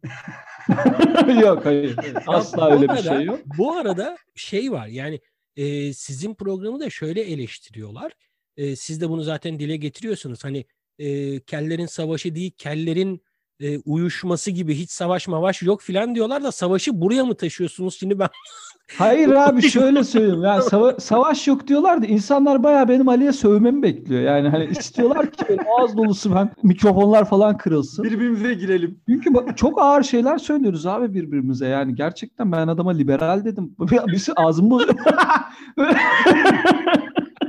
yok 1.43 1.67
hayır. 1.67 1.97
Asla 2.27 2.71
öyle 2.71 2.83
bir 2.83 2.89
arada- 2.89 3.03
şey 3.03 3.25
yok. 3.25 3.41
Bu 3.59 3.73
arada 3.73 4.17
şey 4.35 4.73
var 4.73 4.87
yani 4.87 5.21
e, 5.57 5.93
sizin 5.93 6.35
programı 6.35 6.81
da 6.81 6.91
şöyle 6.91 7.23
eleştiriyorlar. 7.23 8.13
E, 8.57 8.77
siz 8.77 9.01
de 9.01 9.09
bunu 9.09 9.23
zaten 9.23 9.59
dile 9.59 9.77
getiriyorsunuz. 9.77 10.45
Hani 10.45 10.65
e, 10.99 11.41
kellerin 11.41 11.87
savaşı 11.87 12.35
değil 12.35 12.53
kellerin 12.59 13.23
e, 13.61 13.79
uyuşması 13.79 14.51
gibi 14.51 14.75
hiç 14.75 14.91
savaş 14.91 15.29
mavaş 15.29 15.63
yok 15.63 15.83
filan 15.83 16.15
diyorlar 16.15 16.43
da 16.43 16.53
savaşı 16.53 17.01
buraya 17.01 17.25
mı 17.25 17.37
taşıyorsunuz? 17.37 17.99
Şimdi 17.99 18.19
ben 18.19 18.29
Hayır 18.99 19.29
abi 19.35 19.63
şöyle 19.63 20.05
söyleyeyim. 20.05 20.43
Yani 20.45 20.63
sava- 20.63 21.01
savaş 21.01 21.49
yok 21.49 21.67
diyorlar 21.69 22.03
da 22.03 22.07
insanlar 22.07 22.63
bayağı 22.63 22.89
benim 22.89 23.09
Ali'ye 23.09 23.33
sövmemi 23.33 23.83
bekliyor. 23.83 24.21
Yani 24.23 24.49
hani 24.49 24.65
istiyorlar 24.65 25.31
ki 25.31 25.45
benim 25.49 25.65
ağız 25.79 25.97
dolusu 25.97 26.35
ben 26.35 26.51
mikrofonlar 26.63 27.25
falan 27.29 27.57
kırılsın. 27.57 28.05
Birbirimize 28.05 28.55
girelim. 28.55 28.99
Çünkü 29.09 29.35
bak- 29.35 29.57
çok 29.57 29.83
ağır 29.83 30.03
şeyler 30.03 30.39
söylüyoruz 30.39 30.87
abi 30.87 31.15
birbirimize. 31.15 31.67
Yani 31.67 31.95
gerçekten 31.95 32.53
ben 32.53 32.69
adama 32.69 32.91
liberal 32.91 33.45
dedim. 33.45 33.75
Birisi 33.81 34.33
ağzımı 34.37 34.81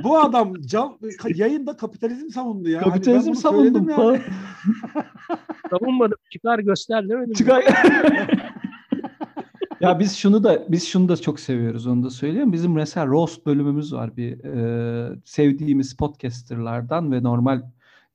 Bu 0.02 0.18
adam 0.18 0.54
can, 0.66 0.98
yayında 1.34 1.76
kapitalizm 1.76 2.28
savundu 2.30 2.68
ya. 2.68 2.82
Hani 2.82 2.90
kapitalizm 2.92 3.28
bunu 3.30 3.36
savundum 3.36 3.88
falan. 3.88 4.18
Savunmadım. 5.70 6.18
Çıkar 6.30 6.58
göster 6.58 7.08
demedim. 7.08 7.32
Çıkar. 7.32 7.64
Ya 9.84 9.98
biz 9.98 10.16
şunu 10.16 10.44
da 10.44 10.64
biz 10.68 10.88
şunu 10.88 11.08
da 11.08 11.16
çok 11.16 11.40
seviyoruz 11.40 11.86
onu 11.86 12.02
da 12.02 12.10
söyleyeyim. 12.10 12.52
Bizim 12.52 12.72
mesela 12.72 13.06
roast 13.06 13.46
bölümümüz 13.46 13.92
var 13.92 14.16
bir 14.16 14.44
e, 14.44 15.16
sevdiğimiz 15.24 15.96
podcasterlardan 15.96 17.12
ve 17.12 17.22
normal 17.22 17.62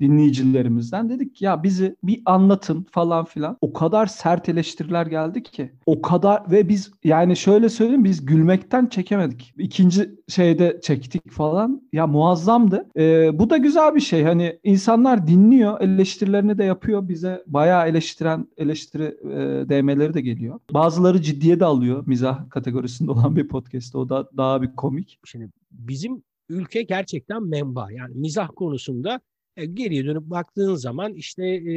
dinleyicilerimizden 0.01 1.09
dedik 1.09 1.35
ki 1.35 1.45
ya 1.45 1.63
bizi 1.63 1.95
bir 2.03 2.21
anlatın 2.25 2.87
falan 2.91 3.25
filan. 3.25 3.57
O 3.61 3.73
kadar 3.73 4.05
sert 4.05 4.49
eleştiriler 4.49 5.05
geldi 5.05 5.43
ki. 5.43 5.71
O 5.85 6.01
kadar 6.01 6.51
ve 6.51 6.69
biz 6.69 6.91
yani 7.03 7.37
şöyle 7.37 7.69
söyleyeyim 7.69 8.03
biz 8.03 8.25
gülmekten 8.25 8.85
çekemedik. 8.85 9.53
İkinci 9.57 10.11
şeyde 10.27 10.79
çektik 10.81 11.31
falan. 11.31 11.81
Ya 11.93 12.07
muazzamdı. 12.07 12.89
Ee, 12.97 13.39
bu 13.39 13.49
da 13.49 13.57
güzel 13.57 13.95
bir 13.95 13.99
şey. 13.99 14.23
Hani 14.23 14.59
insanlar 14.63 15.27
dinliyor, 15.27 15.81
eleştirilerini 15.81 16.57
de 16.57 16.63
yapıyor. 16.63 17.09
Bize 17.09 17.43
bayağı 17.47 17.87
eleştiren 17.87 18.47
eleştiri 18.57 19.03
e, 19.03 19.69
DM'leri 19.69 20.13
de 20.13 20.21
geliyor. 20.21 20.59
Bazıları 20.71 21.21
ciddiye 21.21 21.59
de 21.59 21.65
alıyor. 21.65 22.03
Mizah 22.07 22.49
kategorisinde 22.49 23.11
olan 23.11 23.35
bir 23.35 23.47
podcast. 23.47 23.95
O 23.95 24.09
da 24.09 24.29
daha 24.37 24.61
bir 24.61 24.75
komik. 24.75 25.19
Şimdi 25.25 25.49
bizim 25.71 26.23
ülke 26.49 26.83
gerçekten 26.83 27.43
menba. 27.43 27.91
Yani 27.91 28.15
mizah 28.15 28.49
konusunda 28.55 29.19
e, 29.59 29.65
geriye 29.65 30.05
dönüp 30.05 30.23
baktığın 30.23 30.75
zaman 30.75 31.13
işte 31.13 31.47
e, 31.47 31.73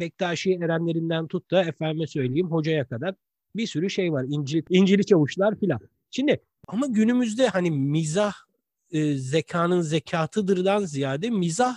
Bektaşi 0.00 0.58
erenlerinden 0.62 1.26
tut 1.26 1.50
da 1.50 1.64
efendime 1.64 2.06
söyleyeyim 2.06 2.50
hocaya 2.50 2.88
kadar 2.88 3.14
bir 3.56 3.66
sürü 3.66 3.90
şey 3.90 4.12
var. 4.12 4.24
İncil, 4.28 4.62
İncili 4.70 5.06
çavuşlar 5.06 5.60
filan. 5.60 5.80
Şimdi 6.10 6.40
ama 6.68 6.86
günümüzde 6.86 7.48
hani 7.48 7.70
mizah 7.70 8.34
e, 8.90 9.14
zekanın 9.14 9.80
zekatıdırdan 9.80 10.84
ziyade 10.84 11.30
mizah 11.30 11.76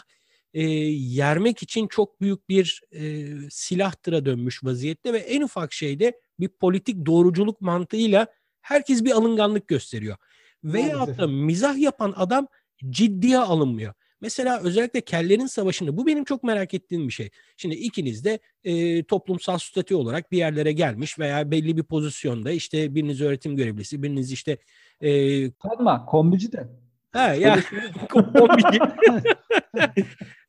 e, 0.53 0.63
yermek 0.63 1.63
için 1.63 1.87
çok 1.87 2.21
büyük 2.21 2.49
bir 2.49 2.81
e, 2.91 3.25
silahtıra 3.49 4.25
dönmüş 4.25 4.63
vaziyette 4.63 5.13
ve 5.13 5.17
en 5.17 5.41
ufak 5.41 5.73
şeyde 5.73 6.19
bir 6.39 6.47
politik 6.47 7.05
doğruculuk 7.05 7.61
mantığıyla 7.61 8.27
herkes 8.61 9.03
bir 9.03 9.11
alınganlık 9.11 9.67
gösteriyor. 9.67 10.17
Veyahut 10.63 10.99
Maalesef. 10.99 11.17
da 11.17 11.27
mizah 11.27 11.77
yapan 11.77 12.13
adam 12.15 12.47
ciddiye 12.89 13.39
alınmıyor. 13.39 13.93
Mesela 14.25 14.59
özellikle 14.63 15.01
kellerin 15.01 15.45
savaşında 15.45 15.97
bu 15.97 16.07
benim 16.07 16.23
çok 16.23 16.43
merak 16.43 16.73
ettiğim 16.73 17.07
bir 17.07 17.13
şey. 17.13 17.29
Şimdi 17.57 17.75
ikiniz 17.75 18.25
de 18.25 18.39
e, 18.63 19.03
toplumsal 19.03 19.57
statü 19.57 19.95
olarak 19.95 20.31
bir 20.31 20.37
yerlere 20.37 20.71
gelmiş 20.71 21.19
veya 21.19 21.51
belli 21.51 21.77
bir 21.77 21.83
pozisyonda 21.83 22.51
işte 22.51 22.95
biriniz 22.95 23.21
öğretim 23.21 23.55
görevlisi, 23.55 24.03
biriniz 24.03 24.31
işte 24.31 24.57
e, 25.01 25.51
Kalma 25.51 26.05
kombici 26.05 26.51
de. 26.51 26.67
ha 27.11 27.33
ya 27.33 27.59
kombici. 28.09 28.79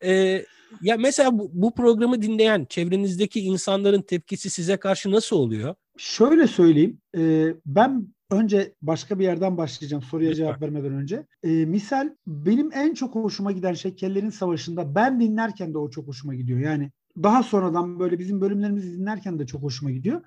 E, 0.04 0.44
ya 0.82 0.96
mesela 0.96 1.38
bu, 1.38 1.50
bu 1.52 1.74
programı 1.74 2.22
dinleyen 2.22 2.64
çevrenizdeki 2.64 3.40
insanların 3.40 4.02
tepkisi 4.02 4.50
size 4.50 4.76
karşı 4.76 5.10
nasıl 5.10 5.36
oluyor? 5.36 5.74
Şöyle 5.98 6.46
söyleyeyim. 6.46 7.00
e, 7.18 7.46
ben 7.66 8.08
önce 8.30 8.74
başka 8.82 9.18
bir 9.18 9.24
yerden 9.24 9.56
başlayacağım 9.56 10.02
soruya 10.02 10.30
Lütfen. 10.30 10.44
cevap 10.44 10.62
vermeden 10.62 10.92
önce. 10.92 11.26
E, 11.42 11.48
misal 11.64 12.10
benim 12.26 12.70
en 12.72 12.94
çok 12.94 13.14
hoşuma 13.14 13.52
giden 13.52 13.72
şey 13.74 13.94
Kellerin 13.96 14.30
Savaşı'nda 14.30 14.94
ben 14.94 15.20
dinlerken 15.20 15.74
de 15.74 15.78
o 15.78 15.90
çok 15.90 16.06
hoşuma 16.08 16.34
gidiyor. 16.34 16.58
Yani 16.60 16.90
daha 17.22 17.42
sonradan 17.42 17.98
böyle 17.98 18.18
bizim 18.18 18.40
bölümlerimizi 18.40 18.98
dinlerken 18.98 19.38
de 19.38 19.46
çok 19.46 19.62
hoşuma 19.62 19.90
gidiyor. 19.90 20.20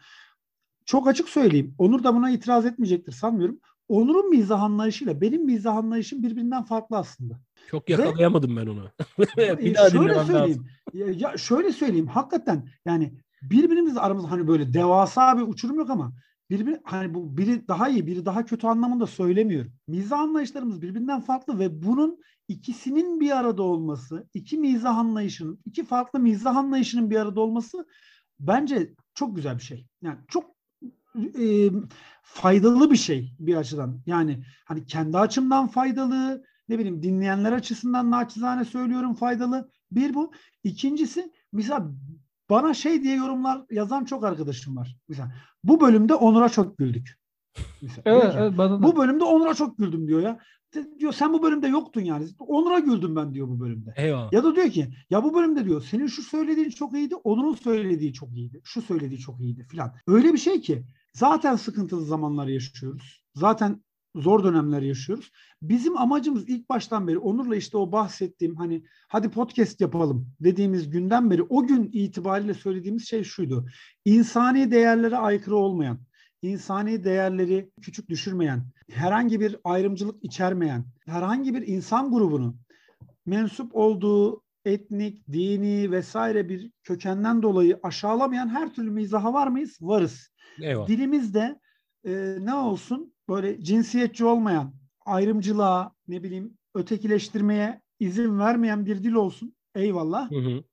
Çok 0.86 1.08
açık 1.08 1.30
söyleyeyim. 1.30 1.76
Onur 1.78 2.04
da 2.04 2.16
buna 2.16 2.30
itiraz 2.32 2.66
etmeyecektir 2.66 3.12
sanmıyorum. 3.12 3.60
Onur'un 3.88 4.30
mizah 4.30 4.62
anlayışıyla 4.64 5.22
benim 5.22 5.46
mizah 5.46 5.76
anlayışım 5.76 6.24
birbirinden 6.24 6.64
farklı 6.64 6.98
aslında. 6.98 7.40
Çok 7.72 7.90
Ve- 7.90 7.94
yakalayamadım 7.94 8.58
ben 8.58 8.66
onu. 8.68 8.90
E, 9.38 9.58
bir 9.60 9.76
daha 9.76 9.90
şöyle 9.90 10.14
söyleyeyim. 10.26 10.66
lazım. 10.94 11.20
Ya, 11.20 11.38
şöyle 11.38 11.72
söyleyeyim. 11.72 12.08
Hakikaten 12.08 12.70
yani 12.86 13.14
birbirimiz 13.42 13.98
aramızda 13.98 14.32
hani 14.32 14.48
böyle 14.48 14.74
devasa 14.74 15.38
bir 15.38 15.42
uçurum 15.42 15.76
yok 15.78 15.90
ama 15.90 16.14
birbiri 16.50 16.82
hani 16.84 17.14
bu 17.14 17.38
biri 17.38 17.68
daha 17.68 17.90
iyi, 17.90 18.08
biri 18.08 18.26
daha 18.26 18.46
kötü 18.46 18.68
anlamında 18.68 19.08
söylemiyorum. 19.08 19.74
Mizah 19.88 20.20
anlayışlarımız 20.20 20.82
birbirinden 20.82 21.22
farklı 21.22 21.60
ve 21.60 21.84
bunun 21.84 22.20
ikisinin 22.48 23.20
bir 23.20 23.38
arada 23.38 23.64
olması, 23.64 24.30
iki 24.34 24.58
mizah 24.58 24.98
anlayışının, 24.98 25.60
iki 25.66 25.86
farklı 25.86 26.20
mizah 26.20 26.56
anlayışının 26.56 27.10
bir 27.10 27.16
arada 27.16 27.42
olması 27.42 27.88
bence 28.40 28.94
çok 29.14 29.36
güzel 29.36 29.58
bir 29.58 29.64
şey. 29.64 29.88
Yani 30.02 30.18
çok 30.28 30.56
e, 31.40 31.70
faydalı 32.24 32.92
bir 32.92 32.98
şey 32.98 33.34
bir 33.40 33.56
açıdan. 33.56 34.02
Yani 34.06 34.44
hani 34.66 34.86
kendi 34.86 35.18
açımdan 35.18 35.68
faydalı, 35.68 36.44
ne 36.70 36.80
bileyim 36.80 37.04
dinleyenler 37.04 37.52
açısından 37.52 38.12
naçizane 38.12 38.66
söylüyorum 38.66 39.16
faydalı. 39.16 39.70
Bir 39.92 40.14
bu. 40.14 40.32
İkincisi 40.64 41.34
mesela 41.52 41.92
bana 42.50 42.74
şey 42.74 43.04
diye 43.04 43.16
yorumlar 43.16 43.62
yazan 43.72 44.06
çok 44.06 44.24
arkadaşım 44.24 44.78
var. 44.78 44.98
Mesela 45.08 45.32
bu 45.64 45.82
bölümde 45.82 46.14
Onur'a 46.14 46.50
çok 46.50 46.78
güldük. 46.78 47.20
Mesela, 47.82 48.02
Evet, 48.06 48.36
evet 48.38 48.58
bana 48.58 48.80
da. 48.80 48.84
Bu 48.84 48.98
bölümde 48.98 49.24
Onur'a 49.24 49.54
çok 49.54 49.78
güldüm 49.78 50.08
diyor 50.08 50.22
ya. 50.22 50.40
Diyor 51.00 51.14
sen 51.14 51.34
bu 51.34 51.44
bölümde 51.44 51.68
yoktun 51.68 52.02
yani. 52.02 52.28
Onur'a 52.40 52.80
güldüm 52.80 53.16
ben 53.16 53.34
diyor 53.34 53.48
bu 53.48 53.60
bölümde. 53.60 53.94
Eyvallah. 53.98 54.34
Ya 54.34 54.44
da 54.44 54.56
diyor 54.56 54.70
ki 54.70 54.94
ya 55.10 55.24
bu 55.24 55.34
bölümde 55.34 55.66
diyor 55.66 55.82
senin 55.82 56.08
şu 56.08 56.22
söylediğin 56.22 56.70
çok 56.70 56.94
iyiydi, 56.94 57.16
Onur'un 57.16 57.56
söylediği 57.56 58.14
çok 58.14 58.32
iyiydi. 58.32 58.62
Şu 58.64 58.82
söylediği 58.82 59.20
çok 59.20 59.40
iyiydi 59.40 59.68
filan. 59.70 59.94
Öyle 60.08 60.34
bir 60.34 60.38
şey 60.38 60.62
ki 60.62 60.86
zaten 61.14 61.56
sıkıntılı 61.56 62.06
zamanlar 62.06 62.48
yaşıyoruz. 62.48 63.24
Zaten 63.36 63.84
zor 64.16 64.44
dönemler 64.44 64.82
yaşıyoruz. 64.82 65.32
Bizim 65.62 65.98
amacımız 65.98 66.50
ilk 66.50 66.70
baştan 66.70 67.08
beri 67.08 67.18
Onur'la 67.18 67.56
işte 67.56 67.78
o 67.78 67.92
bahsettiğim 67.92 68.56
hani 68.56 68.84
hadi 69.08 69.30
podcast 69.30 69.82
yapalım 69.82 70.28
dediğimiz 70.40 70.90
günden 70.90 71.32
beri 71.32 71.44
o 71.44 71.68
gün 71.68 71.90
itibariyle 71.94 72.54
söylediğimiz 72.54 73.08
şey 73.08 73.24
şuydu. 73.24 73.68
İnsani 74.06 74.72
değerlere 74.72 75.18
aykırı 75.18 75.56
olmayan, 75.56 76.00
insani 76.42 77.04
değerleri 77.04 77.72
küçük 77.82 78.10
düşürmeyen, 78.10 78.64
herhangi 78.92 79.40
bir 79.40 79.56
ayrımcılık 79.64 80.24
içermeyen, 80.24 80.86
herhangi 81.08 81.54
bir 81.54 81.68
insan 81.68 82.12
grubunu 82.12 82.56
mensup 83.26 83.76
olduğu 83.76 84.44
etnik, 84.66 85.28
dini 85.32 85.92
vesaire 85.92 86.50
bir 86.50 86.72
kökenden 86.84 87.42
dolayı 87.42 87.80
aşağılamayan 87.84 88.48
her 88.48 88.74
türlü 88.74 88.92
mizaha 88.92 89.34
var 89.34 89.48
mıyız? 89.48 89.78
Varız. 89.82 90.30
Eyvallah. 90.62 90.88
Dilimizde 90.88 91.60
e, 92.06 92.38
ne 92.40 92.54
olsun 92.54 93.14
böyle 93.30 93.64
cinsiyetçi 93.64 94.26
olmayan, 94.26 94.74
ayrımcılığa, 95.06 95.94
ne 96.08 96.24
bileyim 96.24 96.58
ötekileştirmeye 96.76 97.82
izin 98.00 98.40
vermeyen 98.40 98.86
bir 98.86 99.04
dil 99.04 99.14
olsun. 99.14 99.56
Eyvallah. 99.76 100.32
Hı 100.32 100.36
hı. 100.36 100.64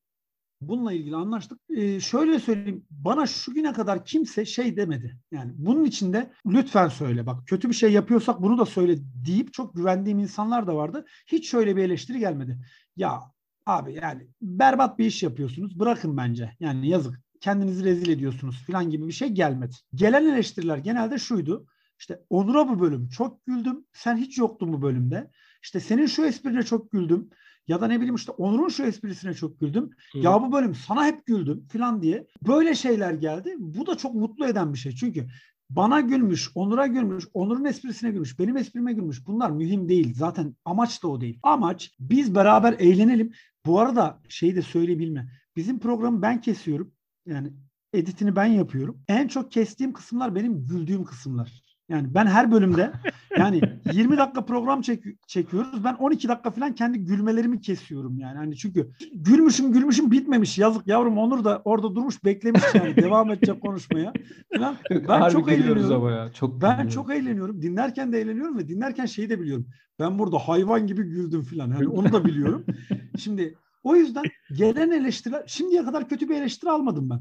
Bununla 0.60 0.92
ilgili 0.92 1.16
anlaştık. 1.16 1.60
Ee, 1.76 2.00
şöyle 2.00 2.38
söyleyeyim. 2.40 2.86
Bana 2.90 3.26
şu 3.26 3.54
güne 3.54 3.72
kadar 3.72 4.04
kimse 4.04 4.44
şey 4.44 4.76
demedi. 4.76 5.16
Yani 5.32 5.52
bunun 5.56 5.84
içinde 5.84 6.32
lütfen 6.46 6.88
söyle. 6.88 7.26
Bak 7.26 7.46
kötü 7.46 7.68
bir 7.68 7.74
şey 7.74 7.92
yapıyorsak 7.92 8.42
bunu 8.42 8.58
da 8.58 8.66
söyle 8.66 8.96
deyip 9.26 9.52
çok 9.52 9.74
güvendiğim 9.74 10.18
insanlar 10.18 10.66
da 10.66 10.76
vardı. 10.76 11.04
Hiç 11.26 11.50
şöyle 11.50 11.76
bir 11.76 11.82
eleştiri 11.82 12.18
gelmedi. 12.18 12.58
Ya 12.96 13.20
abi 13.66 13.94
yani 13.94 14.28
berbat 14.42 14.98
bir 14.98 15.06
iş 15.06 15.22
yapıyorsunuz. 15.22 15.78
Bırakın 15.78 16.16
bence. 16.16 16.56
Yani 16.60 16.88
yazık. 16.88 17.20
Kendinizi 17.40 17.84
rezil 17.84 18.08
ediyorsunuz 18.08 18.64
falan 18.66 18.90
gibi 18.90 19.06
bir 19.06 19.12
şey 19.12 19.28
gelmedi. 19.28 19.74
Gelen 19.94 20.24
eleştiriler 20.24 20.78
genelde 20.78 21.18
şuydu. 21.18 21.66
İşte 21.98 22.20
Onur'a 22.30 22.68
bu 22.68 22.80
bölüm 22.80 23.08
çok 23.08 23.46
güldüm. 23.46 23.84
Sen 23.92 24.16
hiç 24.16 24.38
yoktun 24.38 24.72
bu 24.72 24.82
bölümde. 24.82 25.30
İşte 25.62 25.80
senin 25.80 26.06
şu 26.06 26.24
esprine 26.24 26.62
çok 26.62 26.92
güldüm. 26.92 27.30
Ya 27.68 27.80
da 27.80 27.86
ne 27.86 27.96
bileyim 27.96 28.14
işte 28.14 28.32
Onur'un 28.32 28.68
şu 28.68 28.82
esprisine 28.82 29.34
çok 29.34 29.60
güldüm. 29.60 29.90
Hı. 30.12 30.18
Ya 30.18 30.42
bu 30.42 30.52
bölüm 30.52 30.74
sana 30.74 31.06
hep 31.06 31.26
güldüm 31.26 31.66
falan 31.72 32.02
diye. 32.02 32.26
Böyle 32.46 32.74
şeyler 32.74 33.12
geldi. 33.12 33.54
Bu 33.58 33.86
da 33.86 33.96
çok 33.96 34.14
mutlu 34.14 34.46
eden 34.46 34.72
bir 34.72 34.78
şey. 34.78 34.92
Çünkü 34.92 35.26
bana 35.70 36.00
gülmüş, 36.00 36.50
Onur'a 36.54 36.86
gülmüş, 36.86 37.24
Onur'un 37.34 37.64
esprisine 37.64 38.10
gülmüş, 38.10 38.38
benim 38.38 38.56
esprime 38.56 38.92
gülmüş. 38.92 39.26
Bunlar 39.26 39.50
mühim 39.50 39.88
değil. 39.88 40.14
Zaten 40.14 40.56
amaç 40.64 41.02
da 41.02 41.08
o 41.08 41.20
değil. 41.20 41.38
Amaç 41.42 41.94
biz 42.00 42.34
beraber 42.34 42.72
eğlenelim. 42.72 43.32
Bu 43.66 43.80
arada 43.80 44.20
şeyi 44.28 44.56
de 44.56 44.62
söyleyebilme. 44.62 45.30
Bizim 45.56 45.78
programı 45.78 46.22
ben 46.22 46.40
kesiyorum. 46.40 46.92
Yani 47.26 47.52
editini 47.92 48.36
ben 48.36 48.46
yapıyorum. 48.46 49.02
En 49.08 49.28
çok 49.28 49.52
kestiğim 49.52 49.92
kısımlar 49.92 50.34
benim 50.34 50.66
güldüğüm 50.66 51.04
kısımlar. 51.04 51.65
Yani 51.88 52.14
ben 52.14 52.26
her 52.26 52.52
bölümde 52.52 52.92
yani 53.38 53.60
20 53.92 54.18
dakika 54.18 54.44
program 54.44 54.80
çek, 54.80 55.04
çekiyoruz. 55.26 55.84
Ben 55.84 55.94
12 55.94 56.28
dakika 56.28 56.50
falan 56.50 56.74
kendi 56.74 56.98
gülmelerimi 56.98 57.60
kesiyorum 57.60 58.18
yani. 58.18 58.36
Hani 58.36 58.56
çünkü 58.56 58.90
gülmüşüm 59.14 59.72
gülmüşüm 59.72 60.10
bitmemiş. 60.10 60.58
Yazık 60.58 60.86
yavrum 60.86 61.18
Onur 61.18 61.44
da 61.44 61.62
orada 61.64 61.94
durmuş 61.94 62.24
beklemiş 62.24 62.62
yani. 62.74 62.96
Devam 63.02 63.30
edecek 63.30 63.60
konuşmaya. 63.60 64.12
Falan. 64.56 64.76
Ben 64.90 65.20
Harbi 65.20 65.32
çok 65.32 65.52
eğleniyorum. 65.52 65.92
ama 65.92 66.10
ya. 66.10 66.32
Çok 66.32 66.62
Ben 66.62 66.70
gülüyoruz. 66.70 66.94
çok 66.94 67.10
eğleniyorum. 67.10 67.62
Dinlerken 67.62 68.12
de 68.12 68.20
eğleniyorum 68.20 68.58
ve 68.58 68.68
dinlerken 68.68 69.06
şeyi 69.06 69.30
de 69.30 69.40
biliyorum. 69.40 69.66
Ben 69.98 70.18
burada 70.18 70.38
hayvan 70.38 70.86
gibi 70.86 71.02
güldüm 71.02 71.42
falan. 71.42 71.68
Yani 71.68 71.88
onu 71.88 72.12
da 72.12 72.24
biliyorum. 72.24 72.64
Şimdi 73.18 73.54
o 73.84 73.96
yüzden 73.96 74.24
gelen 74.56 74.90
eleştiriler 74.90 75.42
şimdiye 75.46 75.84
kadar 75.84 76.08
kötü 76.08 76.28
bir 76.28 76.34
eleştiri 76.34 76.70
almadım 76.70 77.10
ben. 77.10 77.20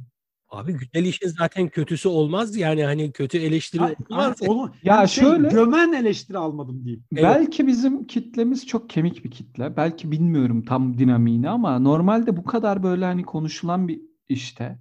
Abi 0.50 0.74
güzel 0.74 1.06
işin 1.06 1.28
zaten 1.28 1.68
kötüsü 1.70 2.10
olmaz 2.10 2.56
yani 2.56 2.84
hani 2.84 3.12
kötü 3.12 3.38
eleştiri 3.38 3.82
Ha, 3.82 3.92
olmaz. 4.10 4.42
ha, 4.42 4.46
onu- 4.48 4.72
Ya 4.84 4.96
yani 4.96 5.10
şey, 5.10 5.24
şöyle- 5.24 5.48
gömen 5.50 5.94
eleştiri 5.94 6.38
almadım 6.38 6.84
diyeyim. 6.84 7.04
Evet. 7.14 7.24
Belki 7.24 7.68
bizim 7.68 8.08
kitlemiz 8.08 8.68
çok 8.68 8.90
kemik 8.90 9.26
bir 9.26 9.32
kitle. 9.32 9.78
Belki 9.78 10.12
bilmiyorum 10.12 10.62
tam 10.66 10.98
dinamiğini 10.98 11.50
ama 11.50 11.80
normalde 11.80 12.38
bu 12.38 12.44
kadar 12.44 12.84
böyle 12.84 13.06
hani 13.06 13.24
konuşulan 13.24 13.88
bir 13.88 14.02
işte 14.30 14.80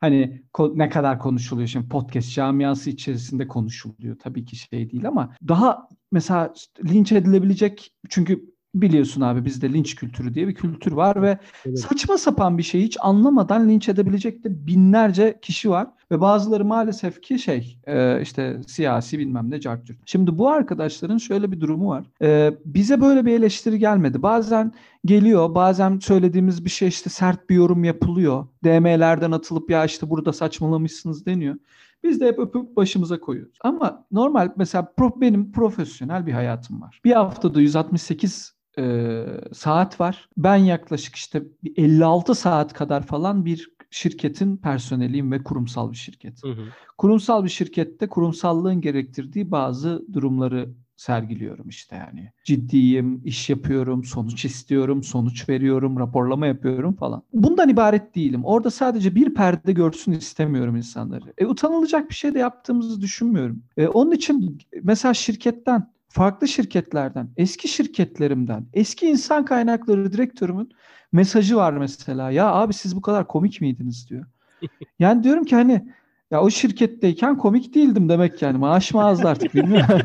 hani 0.00 0.42
ko- 0.54 0.78
ne 0.78 0.88
kadar 0.88 1.18
konuşuluyor 1.18 1.68
şimdi 1.68 1.88
podcast 1.88 2.34
camiası 2.34 2.90
içerisinde 2.90 3.48
konuşuluyor 3.48 4.18
tabii 4.18 4.44
ki 4.44 4.56
şey 4.56 4.90
değil 4.90 5.08
ama 5.08 5.34
daha 5.48 5.88
mesela 6.12 6.52
linç 6.84 7.12
edilebilecek 7.12 7.92
çünkü 8.08 8.53
biliyorsun 8.74 9.20
abi 9.20 9.44
bizde 9.44 9.72
linç 9.72 9.94
kültürü 9.94 10.34
diye 10.34 10.48
bir 10.48 10.54
kültür 10.54 10.92
var 10.92 11.22
ve 11.22 11.38
Evet. 11.66 11.78
saçma 11.80 12.18
sapan 12.18 12.58
bir 12.58 12.62
şeyi 12.62 12.84
hiç 12.84 12.96
anlamadan 13.00 13.68
linç 13.68 13.88
edebilecek 13.88 14.44
de 14.44 14.66
binlerce 14.66 15.38
kişi 15.42 15.70
var 15.70 15.86
ve 16.10 16.20
bazıları 16.20 16.64
maalesef 16.64 17.22
ki 17.22 17.38
şey 17.38 17.78
e, 17.86 18.22
işte 18.22 18.60
siyasi 18.66 19.18
bilmem 19.18 19.50
ne 19.50 19.60
cart 19.60 19.84
curt. 19.86 19.98
Şimdi 20.06 20.38
bu 20.38 20.48
arkadaşların 20.50 21.18
şöyle 21.18 21.52
bir 21.52 21.60
durumu 21.60 21.88
var. 21.88 22.04
E, 22.22 22.54
bize 22.64 23.00
böyle 23.00 23.26
bir 23.26 23.32
eleştiri 23.32 23.78
gelmedi. 23.78 24.22
Bazen 24.22 24.72
geliyor 25.04 25.54
bazen 25.54 25.98
söylediğimiz 25.98 26.64
bir 26.64 26.70
şey 26.70 26.88
işte 26.88 27.10
sert 27.10 27.50
bir 27.50 27.54
yorum 27.54 27.84
yapılıyor. 27.84 28.46
DM'lerden 28.64 29.32
atılıp 29.32 29.70
ya 29.70 29.84
işte 29.84 30.10
burada 30.10 30.32
saçmalamışsınız 30.32 31.26
deniyor. 31.26 31.54
Biz 32.02 32.20
de 32.20 32.26
hep 32.26 32.38
öpüp 32.38 32.76
başımıza 32.76 33.20
koyuyoruz. 33.20 33.58
Ama 33.62 34.06
normal 34.12 34.52
mesela 34.56 34.92
pro- 34.98 35.20
benim 35.20 35.52
profesyonel 35.52 36.26
bir 36.26 36.32
hayatım 36.32 36.80
var. 36.80 37.00
Bir 37.04 37.12
haftada 37.12 37.60
168 37.60 38.54
e, 38.78 39.24
saat 39.52 40.00
var. 40.00 40.28
Ben 40.36 40.56
yaklaşık 40.56 41.16
işte 41.16 41.42
bir 41.64 41.72
56 41.76 42.34
saat 42.34 42.72
kadar 42.72 43.06
falan 43.06 43.44
bir 43.44 43.74
şirketin 43.90 44.56
personeliyim 44.56 45.32
ve 45.32 45.42
kurumsal 45.42 45.92
bir 45.92 45.96
şirket. 45.96 46.42
Hı 46.42 46.48
hı. 46.48 46.62
Kurumsal 46.98 47.44
bir 47.44 47.48
şirkette 47.48 48.08
kurumsallığın 48.08 48.80
gerektirdiği 48.80 49.50
bazı 49.50 50.04
durumları 50.12 50.68
sergiliyorum 50.96 51.68
işte 51.68 51.96
yani. 51.96 52.30
Ciddiyim, 52.44 53.20
iş 53.24 53.50
yapıyorum, 53.50 54.04
sonuç 54.04 54.44
istiyorum, 54.44 55.02
sonuç 55.02 55.48
veriyorum, 55.48 55.98
raporlama 55.98 56.46
yapıyorum 56.46 56.94
falan. 56.94 57.22
Bundan 57.32 57.68
ibaret 57.68 58.14
değilim. 58.14 58.44
Orada 58.44 58.70
sadece 58.70 59.14
bir 59.14 59.34
perde 59.34 59.72
görsün 59.72 60.12
istemiyorum 60.12 60.76
insanları. 60.76 61.32
E, 61.38 61.46
utanılacak 61.46 62.10
bir 62.10 62.14
şey 62.14 62.34
de 62.34 62.38
yaptığımızı 62.38 63.00
düşünmüyorum. 63.00 63.62
E, 63.76 63.88
onun 63.88 64.12
için 64.12 64.58
mesela 64.82 65.14
şirketten, 65.14 65.92
farklı 66.14 66.48
şirketlerden, 66.48 67.28
eski 67.36 67.68
şirketlerimden, 67.68 68.66
eski 68.72 69.06
insan 69.06 69.44
kaynakları 69.44 70.12
direktörümün 70.12 70.68
mesajı 71.12 71.56
var 71.56 71.72
mesela. 71.72 72.30
Ya 72.30 72.52
abi 72.52 72.74
siz 72.74 72.96
bu 72.96 73.02
kadar 73.02 73.26
komik 73.26 73.60
miydiniz 73.60 74.10
diyor. 74.10 74.24
Yani 74.98 75.24
diyorum 75.24 75.44
ki 75.44 75.56
hani 75.56 75.92
ya 76.30 76.42
o 76.42 76.50
şirketteyken 76.50 77.38
komik 77.38 77.74
değildim 77.74 78.08
demek 78.08 78.42
yani. 78.42 78.58
Maaş 78.58 78.94
mı 78.94 79.04
azdı 79.04 79.28
artık 79.28 79.54
bilmiyorum. 79.54 80.00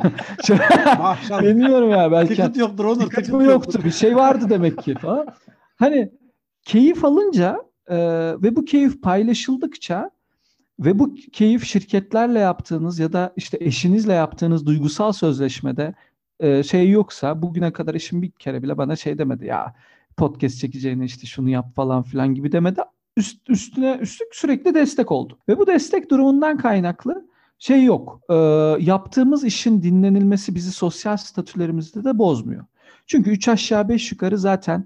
Bilmiyorum 1.41 1.89
ya 1.89 2.11
belki. 2.11 2.35
Tıkıt 2.35 2.57
yoktur 2.57 2.85
Onur. 2.85 2.99
Tıkıt 2.99 3.15
tıkıt 3.15 3.33
mı 3.33 3.43
yoktu? 3.43 3.81
Bir 3.85 3.91
şey 3.91 4.15
vardı 4.15 4.45
demek 4.49 4.77
ki 4.77 4.93
falan. 4.93 5.27
Hani 5.75 6.11
keyif 6.65 7.05
alınca 7.05 7.57
e, 7.87 7.97
ve 8.41 8.55
bu 8.55 8.65
keyif 8.65 9.01
paylaşıldıkça 9.01 10.11
ve 10.79 10.99
bu 10.99 11.15
keyif 11.15 11.63
şirketlerle 11.63 12.39
yaptığınız 12.39 12.99
ya 12.99 13.13
da 13.13 13.33
işte 13.35 13.57
eşinizle 13.61 14.13
yaptığınız 14.13 14.65
duygusal 14.65 15.11
sözleşmede 15.11 15.93
e, 16.39 16.63
şey 16.63 16.89
yoksa 16.89 17.41
bugüne 17.41 17.73
kadar 17.73 17.95
eşim 17.95 18.21
bir 18.21 18.31
kere 18.31 18.63
bile 18.63 18.77
bana 18.77 18.95
şey 18.95 19.17
demedi 19.17 19.45
ya 19.45 19.75
podcast 20.17 20.59
çekeceğine 20.59 21.05
işte 21.05 21.27
şunu 21.27 21.49
yap 21.49 21.75
falan 21.75 22.03
filan 22.03 22.33
gibi 22.35 22.51
demedi. 22.51 22.81
Üst, 23.17 23.49
üstüne 23.49 23.97
üstlük 24.01 24.35
sürekli 24.35 24.73
destek 24.73 25.11
oldu. 25.11 25.39
Ve 25.49 25.57
bu 25.57 25.67
destek 25.67 26.11
durumundan 26.11 26.57
kaynaklı 26.57 27.27
şey 27.59 27.83
yok. 27.83 28.21
E, 28.29 28.35
yaptığımız 28.79 29.43
işin 29.43 29.81
dinlenilmesi 29.81 30.55
bizi 30.55 30.71
sosyal 30.71 31.17
statülerimizde 31.17 32.03
de 32.03 32.17
bozmuyor. 32.17 32.65
Çünkü 33.07 33.29
üç 33.29 33.47
aşağı 33.47 33.89
beş 33.89 34.11
yukarı 34.11 34.37
zaten 34.37 34.85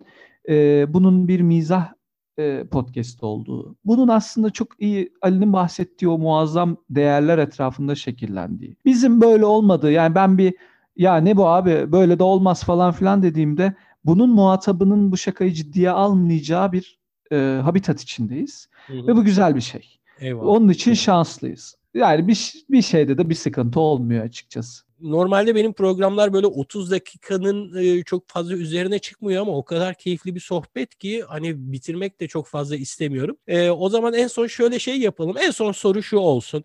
e, 0.49 0.85
bunun 0.93 1.27
bir 1.27 1.41
mizah 1.41 1.93
e, 2.37 2.63
podcast 2.71 3.23
olduğu. 3.23 3.75
Bunun 3.85 4.07
aslında 4.07 4.49
çok 4.49 4.67
iyi 4.79 5.13
Ali'nin 5.21 5.53
bahsettiği 5.53 6.09
o 6.09 6.17
muazzam 6.17 6.77
değerler 6.89 7.37
etrafında 7.37 7.95
şekillendiği. 7.95 8.75
Bizim 8.85 9.21
böyle 9.21 9.45
olmadığı 9.45 9.91
yani 9.91 10.15
ben 10.15 10.37
bir 10.37 10.53
ya 10.97 11.17
ne 11.17 11.37
bu 11.37 11.47
abi 11.47 11.91
böyle 11.91 12.19
de 12.19 12.23
olmaz 12.23 12.63
falan 12.63 12.91
filan 12.91 13.23
dediğimde 13.23 13.73
bunun 14.05 14.29
muhatabının 14.29 15.11
bu 15.11 15.17
şakayı 15.17 15.53
ciddiye 15.53 15.91
almayacağı 15.91 16.71
bir 16.71 16.99
e, 17.31 17.59
habitat 17.63 18.01
içindeyiz. 18.01 18.69
Hı 18.87 18.93
hı. 18.93 19.07
Ve 19.07 19.15
bu 19.15 19.23
güzel 19.23 19.55
bir 19.55 19.61
şey. 19.61 19.99
Eyvallah. 20.19 20.47
Onun 20.47 20.69
için 20.69 20.93
şanslıyız. 20.93 21.75
Yani 21.93 22.27
bir, 22.27 22.53
bir 22.69 22.81
şeyde 22.81 23.17
de 23.17 23.29
bir 23.29 23.35
sıkıntı 23.35 23.79
olmuyor 23.79 24.25
açıkçası. 24.25 24.83
Normalde 25.03 25.55
benim 25.55 25.73
programlar 25.73 26.33
böyle 26.33 26.47
30 26.47 26.91
dakikanın 26.91 27.75
e, 27.75 28.03
çok 28.03 28.29
fazla 28.29 28.53
üzerine 28.53 28.99
çıkmıyor 28.99 29.41
ama 29.41 29.57
o 29.57 29.65
kadar 29.65 29.95
keyifli 29.95 30.35
bir 30.35 30.39
sohbet 30.39 30.95
ki 30.95 31.23
hani 31.27 31.71
bitirmek 31.71 32.19
de 32.19 32.27
çok 32.27 32.47
fazla 32.47 32.75
istemiyorum. 32.75 33.37
E, 33.47 33.69
o 33.69 33.89
zaman 33.89 34.13
en 34.13 34.27
son 34.27 34.47
şöyle 34.47 34.79
şey 34.79 34.99
yapalım. 34.99 35.37
En 35.37 35.51
son 35.51 35.71
soru 35.71 36.03
şu 36.03 36.17
olsun. 36.17 36.63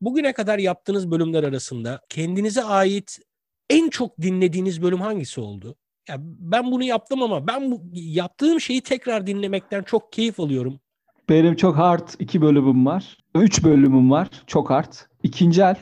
Bugüne 0.00 0.32
kadar 0.32 0.58
yaptığınız 0.58 1.10
bölümler 1.10 1.42
arasında 1.42 2.00
kendinize 2.08 2.62
ait 2.62 3.18
en 3.70 3.90
çok 3.90 4.20
dinlediğiniz 4.20 4.82
bölüm 4.82 5.00
hangisi 5.00 5.40
oldu? 5.40 5.76
Ya 6.08 6.16
ben 6.20 6.70
bunu 6.70 6.84
yaptım 6.84 7.22
ama 7.22 7.46
ben 7.46 7.70
bu 7.70 7.82
yaptığım 7.92 8.60
şeyi 8.60 8.80
tekrar 8.80 9.26
dinlemekten 9.26 9.82
çok 9.82 10.12
keyif 10.12 10.40
alıyorum. 10.40 10.80
Benim 11.28 11.56
çok 11.56 11.76
hard 11.76 12.08
iki 12.18 12.42
bölümüm 12.42 12.86
var. 12.86 13.18
Üç 13.34 13.64
bölümüm 13.64 14.10
var. 14.10 14.28
Çok 14.46 14.70
hard. 14.70 14.92
İkinci 15.22 15.62
el 15.62 15.76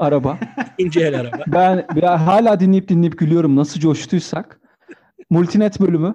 araba. 0.00 0.38
İkinci 0.78 1.00
el 1.00 1.20
araba. 1.20 1.44
Ben, 1.46 1.86
ben 1.96 2.16
hala 2.16 2.60
dinleyip 2.60 2.88
dinleyip 2.88 3.18
gülüyorum 3.18 3.56
nasıl 3.56 3.80
coştuysak. 3.80 4.60
Multinet 5.30 5.80
bölümü. 5.80 6.14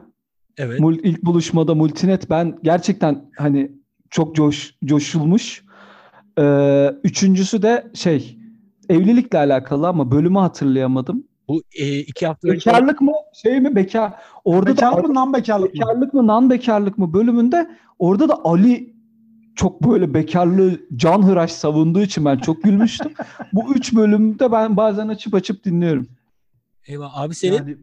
Evet. 0.57 0.79
Mul- 0.79 0.99
ilk 1.03 1.23
buluşmada 1.23 1.75
Multinet 1.75 2.29
ben 2.29 2.57
gerçekten 2.63 3.25
hani 3.37 3.71
çok 4.09 4.35
coş 4.35 4.75
coşulmuş. 4.85 5.65
Ee, 6.39 6.91
üçüncüsü 7.03 7.61
de 7.61 7.87
şey 7.93 8.37
evlilikle 8.89 9.37
alakalı 9.37 9.87
ama 9.87 10.11
bölümü 10.11 10.39
hatırlayamadım. 10.39 11.23
Bu 11.47 11.61
e, 11.79 11.99
iki 11.99 12.27
hafta 12.27 12.47
önce 12.47 12.69
Bekarlık 12.71 13.01
mı 13.01 13.11
şey 13.43 13.59
mi 13.61 13.75
bekar? 13.75 14.13
Orada 14.45 14.69
Bekarlık 14.69 15.03
da 15.03 15.07
mı 15.07 15.13
nan 15.13 15.33
bekarlık 15.33 15.73
mı? 15.73 15.79
bekarlık 15.81 16.13
mı 16.13 16.27
nan 16.27 16.49
bekarlık 16.49 16.97
mı 16.97 17.13
bölümünde 17.13 17.69
orada 17.99 18.29
da 18.29 18.39
Ali 18.43 18.94
çok 19.55 19.83
böyle 19.83 20.13
bekarlığı 20.13 20.79
canhıraş 20.95 21.51
savunduğu 21.51 22.01
için 22.01 22.25
ben 22.25 22.37
çok 22.37 22.63
gülmüştüm. 22.63 23.13
Bu 23.53 23.75
üç 23.75 23.95
bölümde 23.95 24.51
ben 24.51 24.77
bazen 24.77 25.07
açıp 25.07 25.33
açıp 25.33 25.63
dinliyorum. 25.63 26.07
Eyvah 26.87 27.17
abi 27.17 27.35
senin 27.35 27.53
Yani 27.53 27.77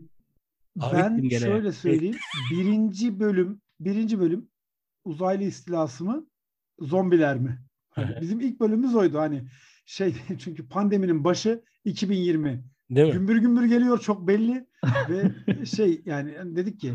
Abi 0.81 0.97
ben 0.97 1.29
gene. 1.29 1.41
şöyle 1.41 1.73
söyleyeyim. 1.73 2.17
birinci 2.53 3.21
bölüm, 3.21 3.61
birinci 3.81 4.21
bölüm 4.21 4.49
uzaylı 5.05 5.43
istilası 5.45 6.05
mı, 6.05 6.27
zombiler 6.81 7.39
mi? 7.39 7.59
Hani 7.91 8.17
bizim 8.21 8.41
ilk 8.41 8.61
bölümümüz 8.61 8.95
oydu 8.95 9.19
hani 9.19 9.45
şey 9.87 10.15
çünkü 10.39 10.69
pandeminin 10.69 11.25
başı 11.25 11.63
2020. 11.85 12.65
değil 12.91 13.07
mi? 13.07 13.13
Gümbür 13.13 13.37
gümbür 13.37 13.65
geliyor 13.65 13.99
çok 14.01 14.29
belli 14.29 14.67
ve 15.09 15.33
şey 15.67 16.03
yani 16.07 16.57
dedik 16.57 16.81
ki 16.81 16.93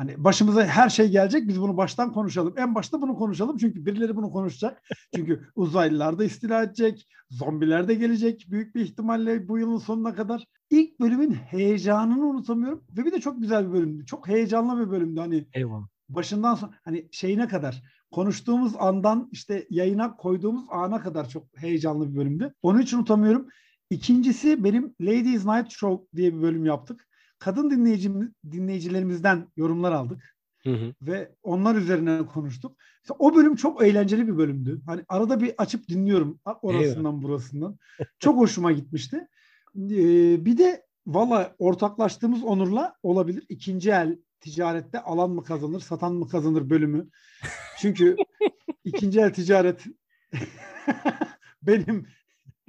hani 0.00 0.24
başımıza 0.24 0.64
her 0.64 0.88
şey 0.88 1.08
gelecek 1.10 1.48
biz 1.48 1.60
bunu 1.60 1.76
baştan 1.76 2.12
konuşalım. 2.12 2.54
En 2.56 2.74
başta 2.74 3.02
bunu 3.02 3.14
konuşalım 3.14 3.56
çünkü 3.56 3.86
birileri 3.86 4.16
bunu 4.16 4.30
konuşacak. 4.30 4.82
Çünkü 5.14 5.46
uzaylılar 5.54 6.18
da 6.18 6.24
istila 6.24 6.62
edecek, 6.62 7.08
zombiler 7.30 7.88
de 7.88 7.94
gelecek 7.94 8.46
büyük 8.50 8.74
bir 8.74 8.80
ihtimalle 8.80 9.48
bu 9.48 9.58
yılın 9.58 9.78
sonuna 9.78 10.14
kadar. 10.14 10.44
İlk 10.70 11.00
bölümün 11.00 11.32
heyecanını 11.32 12.26
unutamıyorum 12.26 12.84
ve 12.96 13.04
bir 13.04 13.12
de 13.12 13.20
çok 13.20 13.40
güzel 13.40 13.68
bir 13.68 13.72
bölümdü. 13.72 14.06
Çok 14.06 14.28
heyecanlı 14.28 14.86
bir 14.86 14.90
bölümdü 14.90 15.20
hani 15.20 15.46
Eyvallah. 15.54 15.86
başından 16.08 16.54
son 16.54 16.74
hani 16.84 17.08
şeyine 17.10 17.48
kadar 17.48 17.82
konuştuğumuz 18.10 18.72
andan 18.78 19.28
işte 19.32 19.66
yayına 19.70 20.16
koyduğumuz 20.16 20.64
ana 20.70 21.00
kadar 21.00 21.28
çok 21.28 21.46
heyecanlı 21.56 22.10
bir 22.10 22.16
bölümdü. 22.16 22.54
Onu 22.62 22.80
hiç 22.80 22.94
unutamıyorum. 22.94 23.48
İkincisi 23.90 24.64
benim 24.64 24.94
Ladies 25.00 25.44
Night 25.44 25.70
Show 25.70 26.06
diye 26.16 26.34
bir 26.34 26.42
bölüm 26.42 26.66
yaptık. 26.66 27.09
Kadın 27.40 27.70
dinleyicimiz, 27.70 28.28
dinleyicilerimizden 28.50 29.46
yorumlar 29.56 29.92
aldık. 29.92 30.36
Hı 30.62 30.70
hı. 30.70 30.94
ve 31.02 31.32
onlar 31.42 31.74
üzerine 31.74 32.26
konuştuk. 32.26 32.76
İşte 33.02 33.14
o 33.18 33.34
bölüm 33.34 33.56
çok 33.56 33.82
eğlenceli 33.82 34.28
bir 34.28 34.36
bölümdü. 34.36 34.80
Hani 34.86 35.04
arada 35.08 35.40
bir 35.40 35.54
açıp 35.58 35.88
dinliyorum 35.88 36.40
orasından 36.62 37.22
burasından. 37.22 37.78
Çok 38.18 38.36
hoşuma 38.36 38.72
gitmişti. 38.72 39.28
Ee, 39.76 40.44
bir 40.44 40.58
de 40.58 40.86
valla 41.06 41.54
ortaklaştığımız 41.58 42.44
Onur'la 42.44 42.94
olabilir. 43.02 43.44
İkinci 43.48 43.90
el 43.90 44.18
ticarette 44.40 45.00
alan 45.00 45.30
mı 45.30 45.44
kazanır, 45.44 45.80
satan 45.80 46.14
mı 46.14 46.28
kazanır 46.28 46.70
bölümü. 46.70 47.08
Çünkü 47.78 48.16
ikinci 48.84 49.20
el 49.20 49.32
ticaret 49.32 49.84
benim 51.62 52.06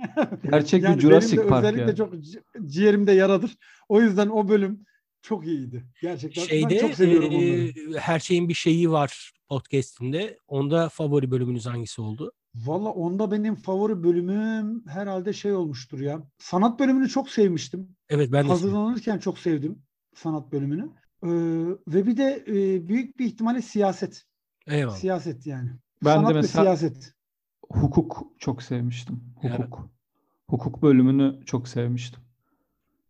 Gerçek 0.51 0.83
yani 0.83 0.95
bir 0.95 1.01
Jurassic 1.01 1.37
benim 1.37 1.45
de 1.45 1.49
Park 1.49 1.63
özellikle 1.63 1.81
yani. 1.81 1.95
çok 1.95 2.13
ci- 2.13 2.67
ciğerimde 2.67 3.11
yaradır. 3.11 3.57
O 3.89 4.01
yüzden 4.01 4.27
o 4.29 4.49
bölüm 4.49 4.85
çok 5.21 5.47
iyiydi. 5.47 5.83
Gerçekten 6.01 6.43
Şeyde 6.43 6.69
ben 6.69 6.79
çok 6.79 6.93
seviyorum 6.95 7.31
e, 7.31 7.35
onları. 7.35 7.99
her 7.99 8.19
şeyin 8.19 8.49
bir 8.49 8.53
şeyi 8.53 8.91
var 8.91 9.31
podcast'inde. 9.49 10.37
Onda 10.47 10.89
favori 10.89 11.31
bölümünüz 11.31 11.65
hangisi 11.65 12.01
oldu? 12.01 12.31
Valla 12.55 12.89
onda 12.89 13.31
benim 13.31 13.55
favori 13.55 14.03
bölümüm 14.03 14.83
herhalde 14.87 15.33
şey 15.33 15.53
olmuştur 15.53 15.99
ya. 15.99 16.23
Sanat 16.39 16.79
bölümünü 16.79 17.09
çok 17.09 17.29
sevmiştim. 17.29 17.95
Evet 18.09 18.31
ben 18.31 18.43
de 18.43 18.47
Hazırlanırken 18.47 19.19
çok 19.19 19.39
sevdim 19.39 19.83
sanat 20.15 20.51
bölümünü. 20.51 20.89
Ee, 21.23 21.29
ve 21.87 22.07
bir 22.07 22.17
de 22.17 22.43
e, 22.47 22.87
büyük 22.87 23.19
bir 23.19 23.25
ihtimalle 23.25 23.61
siyaset. 23.61 24.23
Eyvallah. 24.67 24.95
Siyaset 24.95 25.47
yani. 25.47 25.69
Ben 26.05 26.11
de 26.19 26.25
sanat 26.25 26.33
mesela- 26.35 26.71
ve 26.73 26.77
siyaset. 26.77 27.13
Hukuk 27.75 28.23
çok 28.39 28.63
sevmiştim. 28.63 29.19
Evet. 29.43 29.59
Hukuk. 29.59 29.89
Hukuk 30.49 30.81
bölümünü 30.81 31.39
çok 31.45 31.67
sevmiştim. 31.67 32.19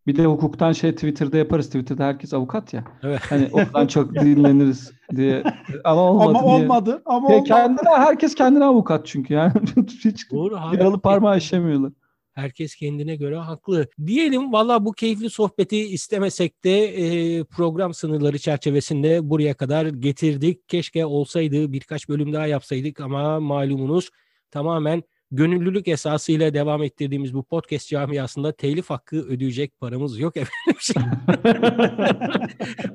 Bir 0.06 0.16
de 0.16 0.24
hukuktan 0.24 0.72
şey 0.72 0.92
Twitter'da 0.94 1.36
yaparız. 1.36 1.66
Twitter'da 1.66 2.04
herkes 2.04 2.34
avukat 2.34 2.74
ya. 2.74 2.84
Evet. 3.02 3.20
Hani 3.30 3.48
oradan 3.52 3.86
çok 3.86 4.14
dinleniriz 4.20 4.92
diye. 5.16 5.42
Ama 5.84 6.00
olmadı 6.02 6.28
Ama 6.38 6.42
diye. 6.42 6.52
olmadı. 6.64 7.02
Ama 7.06 7.30
Ya 7.30 7.34
olmadı. 7.36 7.48
kendine, 7.48 7.88
herkes 7.96 8.34
kendine 8.34 8.64
avukat 8.64 9.06
çünkü 9.06 9.34
yani. 9.34 9.52
Hiç 10.04 10.30
Doğru 10.30 10.54
yaralı 10.54 11.00
parmağı 11.00 11.38
işemiyorlar. 11.38 11.92
Herkes 12.32 12.74
kendine 12.74 13.16
göre 13.16 13.36
haklı. 13.36 13.86
Diyelim 14.06 14.52
valla 14.52 14.84
bu 14.84 14.92
keyifli 14.92 15.30
sohbeti 15.30 15.76
istemesek 15.78 16.64
de 16.64 16.84
e, 16.84 17.44
program 17.44 17.94
sınırları 17.94 18.38
çerçevesinde 18.38 19.30
buraya 19.30 19.54
kadar 19.54 19.86
getirdik. 19.86 20.68
Keşke 20.68 21.06
olsaydı 21.06 21.72
birkaç 21.72 22.08
bölüm 22.08 22.32
daha 22.32 22.46
yapsaydık 22.46 23.00
ama 23.00 23.40
malumunuz 23.40 24.10
tamamen 24.52 25.02
gönüllülük 25.32 25.88
esasıyla 25.88 26.54
devam 26.54 26.82
ettirdiğimiz 26.82 27.34
bu 27.34 27.42
podcast 27.42 27.88
camiasında 27.88 28.52
telif 28.52 28.90
hakkı 28.90 29.16
ödeyecek 29.16 29.80
paramız 29.80 30.18
yok 30.18 30.34
efendim. 30.36 30.80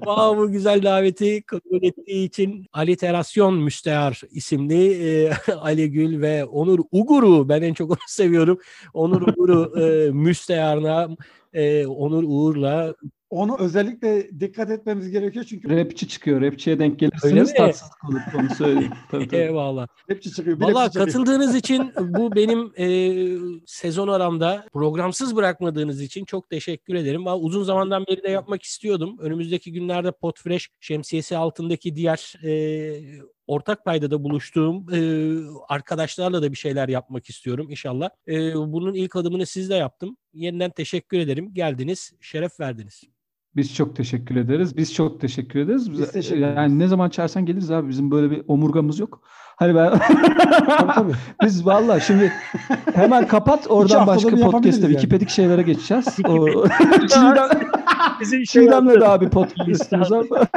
Vay 0.06 0.38
bu 0.38 0.52
güzel 0.52 0.84
daveti 0.84 1.44
kabul 1.44 1.84
ettiği 1.84 2.26
için 2.26 2.66
Aliterasyon 2.74 3.54
Müstehar 3.56 4.22
isimli 4.32 4.92
e, 4.92 5.32
Ali 5.62 5.92
Gül 5.92 6.22
ve 6.22 6.46
Onur 6.46 6.80
Ugur'u 6.92 7.50
ben 7.50 7.62
en 7.62 7.74
çok 7.74 7.92
onu 7.92 7.98
seviyorum. 8.08 8.60
Onur 8.94 9.22
Uğur'u 9.22 9.82
e, 9.82 10.12
müsteharına 10.12 11.10
e, 11.54 11.86
Onur 11.86 12.24
Uğur'la 12.28 12.96
Onu 13.30 13.58
özellikle 13.60 14.40
dikkat 14.40 14.70
etmemiz 14.72 15.10
gerekiyor 15.10 15.46
çünkü 15.50 15.78
Rapçi 15.78 16.08
çıkıyor. 16.08 16.42
Rapçiye 16.42 16.80
denk 16.80 17.00
gelirsiniz 17.00 17.54
tatsızlık 17.54 18.10
olur. 18.10 18.20
Onu 18.40 18.50
söyleyeyim. 18.50 18.92
Tabii, 19.12 19.28
tabii. 19.28 19.36
eyvallah. 19.42 19.88
rapçi 20.12 20.32
çıkıyor. 20.34 20.62
Valla 20.62 20.90
katıldığınız 20.92 21.56
için 21.62 21.94
bu 22.00 22.36
benim 22.36 22.72
e, 22.78 22.88
sezon 23.66 24.08
aramda 24.08 24.66
programsız 24.74 25.36
bırakmadığınız 25.36 26.02
için 26.02 26.26
çok 26.26 26.50
teşekkür 26.50 26.96
ederim. 26.96 27.26
Valla 27.26 27.40
uzun 27.40 27.64
zamandan 27.64 28.06
beri 28.08 28.24
de 28.24 28.30
yapmak 28.30 28.64
istiyordum. 28.64 29.18
Önümüzdeki 29.20 29.72
günlerde 29.72 30.12
Podfresh 30.12 30.70
şemsiyesi 30.80 31.38
altındaki 31.38 31.96
diğer 31.96 32.34
e, 32.44 33.22
ortak 33.48 33.86
paydada 33.86 34.24
buluştuğum 34.24 34.86
e, 34.94 35.00
arkadaşlarla 35.70 36.42
da 36.42 36.52
bir 36.52 36.58
şeyler 36.58 36.90
yapmak 36.90 37.30
istiyorum 37.30 37.68
inşallah. 37.70 38.10
E, 38.28 38.56
bunun 38.56 38.94
ilk 38.94 39.16
adımını 39.16 39.46
sizle 39.46 39.76
yaptım. 39.76 40.18
Yeniden 40.34 40.72
teşekkür 40.72 41.20
ederim. 41.20 41.54
Geldiniz, 41.54 42.14
şeref 42.22 42.60
verdiniz. 42.60 43.04
Biz 43.58 43.76
çok 43.76 43.96
teşekkür 43.96 44.36
ederiz. 44.36 44.78
Biz 44.78 44.94
çok 44.94 45.22
teşekkür 45.22 45.60
ederiz. 45.60 45.92
Biz 45.92 46.12
teşekkür 46.12 46.42
yani 46.42 46.54
ederiz. 46.54 46.74
ne 46.74 46.88
zaman 46.88 47.10
çağırsan 47.10 47.46
geliriz 47.46 47.72
abi. 47.72 47.90
Bizim 47.90 48.12
böyle 48.12 48.32
bir 48.32 48.44
omurgamız 48.48 49.00
yok. 49.00 49.22
Hani 49.56 49.76
ben 49.76 50.00
Tabii, 50.78 50.92
tabii. 50.96 51.14
biz 51.44 51.66
valla 51.66 52.00
şimdi 52.00 52.34
hemen 52.94 53.28
kapat 53.28 53.68
oradan 53.70 54.08
başka 54.08 54.30
podcast'te 54.30 54.82
yani. 54.82 54.92
Wikipedik 54.92 55.30
şeylere 55.30 55.62
geçeceğiz. 55.62 56.06
o, 56.28 56.68
Çiğdem, 57.08 57.50
Bizim 58.22 58.44
Çiğdem'le 58.44 59.02
de 59.02 59.08
abi 59.08 59.30
podcast 59.30 59.70
istiyoruz 59.70 60.12
ama. 60.12 60.48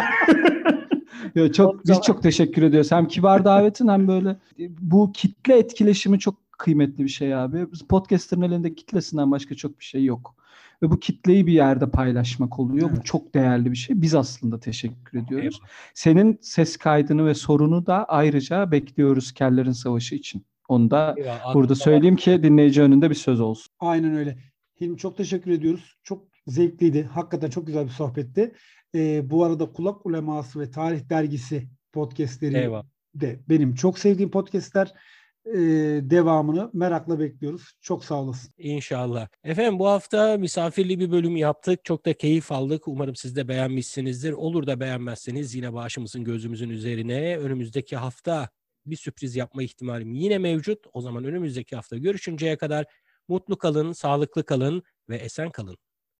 Yo, 1.34 1.52
çok 1.52 1.86
biz 1.86 2.00
çok 2.00 2.22
teşekkür 2.22 2.62
ediyoruz. 2.62 2.92
Hem 2.92 3.08
kibar 3.08 3.44
davetin 3.44 3.88
hem 3.88 4.08
böyle 4.08 4.36
bu 4.80 5.12
kitle 5.12 5.58
etkileşimi 5.58 6.18
çok 6.18 6.34
kıymetli 6.58 7.04
bir 7.04 7.08
şey 7.08 7.34
abi. 7.34 7.72
Biz 7.72 7.82
podcaster'ın 7.82 8.42
elinde 8.42 8.74
kitlesinden 8.74 9.30
başka 9.30 9.54
çok 9.54 9.80
bir 9.80 9.84
şey 9.84 10.04
yok. 10.04 10.34
Ve 10.82 10.90
bu 10.90 11.00
kitleyi 11.00 11.46
bir 11.46 11.52
yerde 11.52 11.90
paylaşmak 11.90 12.58
oluyor. 12.58 12.88
Bu 12.90 12.94
Evet. 12.94 13.04
çok 13.04 13.34
değerli 13.34 13.70
bir 13.70 13.76
şey. 13.76 14.02
Biz 14.02 14.14
aslında 14.14 14.60
teşekkür 14.60 15.18
ediyoruz. 15.18 15.60
Senin 15.94 16.38
ses 16.42 16.76
kaydını 16.76 17.26
ve 17.26 17.34
sorunu 17.34 17.86
da 17.86 18.04
ayrıca 18.04 18.70
bekliyoruz 18.70 19.32
Kellerin 19.32 19.72
Savaşı 19.72 20.14
için. 20.14 20.46
Onu 20.68 20.90
da 20.90 21.14
Eyvallah. 21.18 21.54
burada 21.54 21.74
söyleyeyim 21.74 22.16
ki 22.16 22.42
dinleyici 22.42 22.82
önünde 22.82 23.10
bir 23.10 23.14
söz 23.14 23.40
olsun. 23.40 23.72
Aynen 23.78 24.14
öyle. 24.14 24.38
Hilmi 24.80 24.96
çok 24.98 25.16
teşekkür 25.16 25.50
ediyoruz. 25.50 25.94
Çok 26.02 26.24
zevkliydi. 26.46 27.02
Hakikaten 27.02 27.50
çok 27.50 27.66
güzel 27.66 27.84
bir 27.84 27.90
sohbetti. 27.90 28.52
Ee, 28.94 29.30
bu 29.30 29.44
arada 29.44 29.72
Kulak 29.72 30.06
Uleması 30.06 30.60
ve 30.60 30.70
Tarih 30.70 31.08
Dergisi 31.10 31.68
podcastleri 31.92 32.56
Eyvallah. 32.56 32.84
de 33.14 33.40
benim 33.48 33.74
çok 33.74 33.98
sevdiğim 33.98 34.30
podcastler. 34.30 34.92
Ee, 35.46 35.58
devamını 36.02 36.70
merakla 36.72 37.20
bekliyoruz. 37.20 37.72
Çok 37.80 38.04
sağ 38.04 38.14
olasın. 38.14 38.52
İnşallah. 38.58 39.28
Efendim 39.44 39.78
bu 39.78 39.88
hafta 39.88 40.38
misafirli 40.38 41.00
bir 41.00 41.10
bölüm 41.10 41.36
yaptık. 41.36 41.84
Çok 41.84 42.06
da 42.06 42.14
keyif 42.14 42.52
aldık. 42.52 42.88
Umarım 42.88 43.16
siz 43.16 43.36
de 43.36 43.48
beğenmişsinizdir. 43.48 44.32
Olur 44.32 44.66
da 44.66 44.80
beğenmezseniz 44.80 45.54
yine 45.54 45.72
başımızın 45.72 46.24
gözümüzün 46.24 46.70
üzerine 46.70 47.36
önümüzdeki 47.36 47.96
hafta 47.96 48.48
bir 48.86 48.96
sürpriz 48.96 49.36
yapma 49.36 49.62
ihtimalim 49.62 50.14
yine 50.14 50.38
mevcut. 50.38 50.86
O 50.92 51.00
zaman 51.00 51.24
önümüzdeki 51.24 51.76
hafta 51.76 51.96
görüşünceye 51.96 52.56
kadar 52.56 52.86
mutlu 53.28 53.58
kalın, 53.58 53.92
sağlıklı 53.92 54.44
kalın 54.44 54.82
ve 55.08 55.16
esen 55.16 55.50
kalın. 55.50 55.76